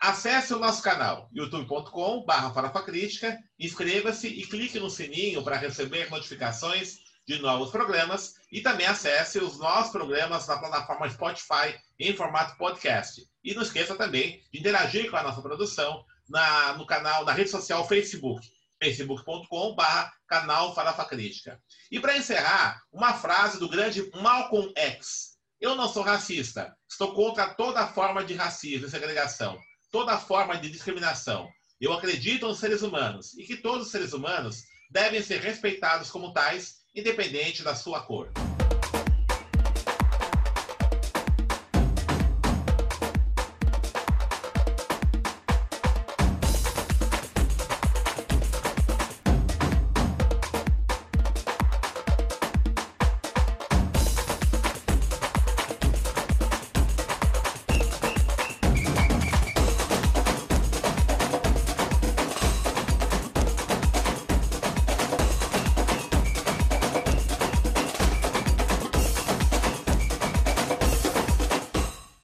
Acesse 0.01 0.53
o 0.53 0.59
nosso 0.59 0.83
canal 0.83 1.31
youtube.com.br 1.33 2.83
Crítica, 2.85 3.39
inscreva-se 3.59 4.29
e 4.29 4.47
clique 4.47 4.79
no 4.79 4.91
sininho 4.91 5.43
para 5.43 5.57
receber 5.57 6.11
notificações 6.11 6.99
de 7.27 7.39
novos 7.39 7.71
programas 7.71 8.35
e 8.53 8.61
também 8.61 8.87
acesse 8.87 9.39
os 9.39 9.59
nossos 9.59 9.93
programas 9.93 10.47
na 10.47 10.59
plataforma 10.59 11.09
Spotify 11.09 11.75
em 11.99 12.15
formato 12.15 12.59
podcast. 12.59 13.27
E 13.43 13.55
não 13.55 13.63
esqueça 13.63 13.95
também 13.95 14.43
de 14.53 14.61
interagir 14.61 15.11
com 15.11 15.17
a 15.17 15.23
nossa 15.23 15.41
produção 15.41 16.05
na, 16.29 16.75
no 16.75 16.87
canal, 16.87 17.25
na 17.25 17.33
rede 17.33 17.51
social 17.51 17.87
Facebook, 17.89 18.47
facebook.com.br 18.83 20.11
canal 20.27 20.75
Farofa 20.75 21.05
Crítica. 21.07 21.61
E 21.91 21.99
para 21.99 22.17
encerrar, 22.17 22.83
uma 22.93 23.15
frase 23.15 23.59
do 23.59 23.69
grande 23.69 24.11
Malcolm 24.17 24.71
X. 24.77 25.35
Eu 25.61 25.75
não 25.75 25.89
sou 25.89 26.03
racista, 26.03 26.77
estou 26.87 27.15
contra 27.15 27.55
toda 27.55 27.87
forma 27.87 28.23
de 28.23 28.35
racismo 28.35 28.87
e 28.87 28.91
segregação 28.91 29.59
toda 29.95 30.19
forma 30.19 30.57
de 30.57 30.69
discriminação. 30.69 31.49
Eu 31.81 31.93
acredito 31.93 32.49
nos 32.49 32.59
seres 32.59 32.83
humanos 32.83 33.33
e 33.39 33.45
que 33.45 33.57
todos 33.57 33.87
os 33.87 33.93
seres 33.93 34.13
humanos 34.13 34.65
devem 34.91 35.23
ser 35.23 35.41
respeitados 35.41 36.11
como 36.11 36.33
tais, 36.33 36.79
independente 36.93 37.63
da 37.63 37.77
sua 37.77 38.03
cor. 38.03 38.29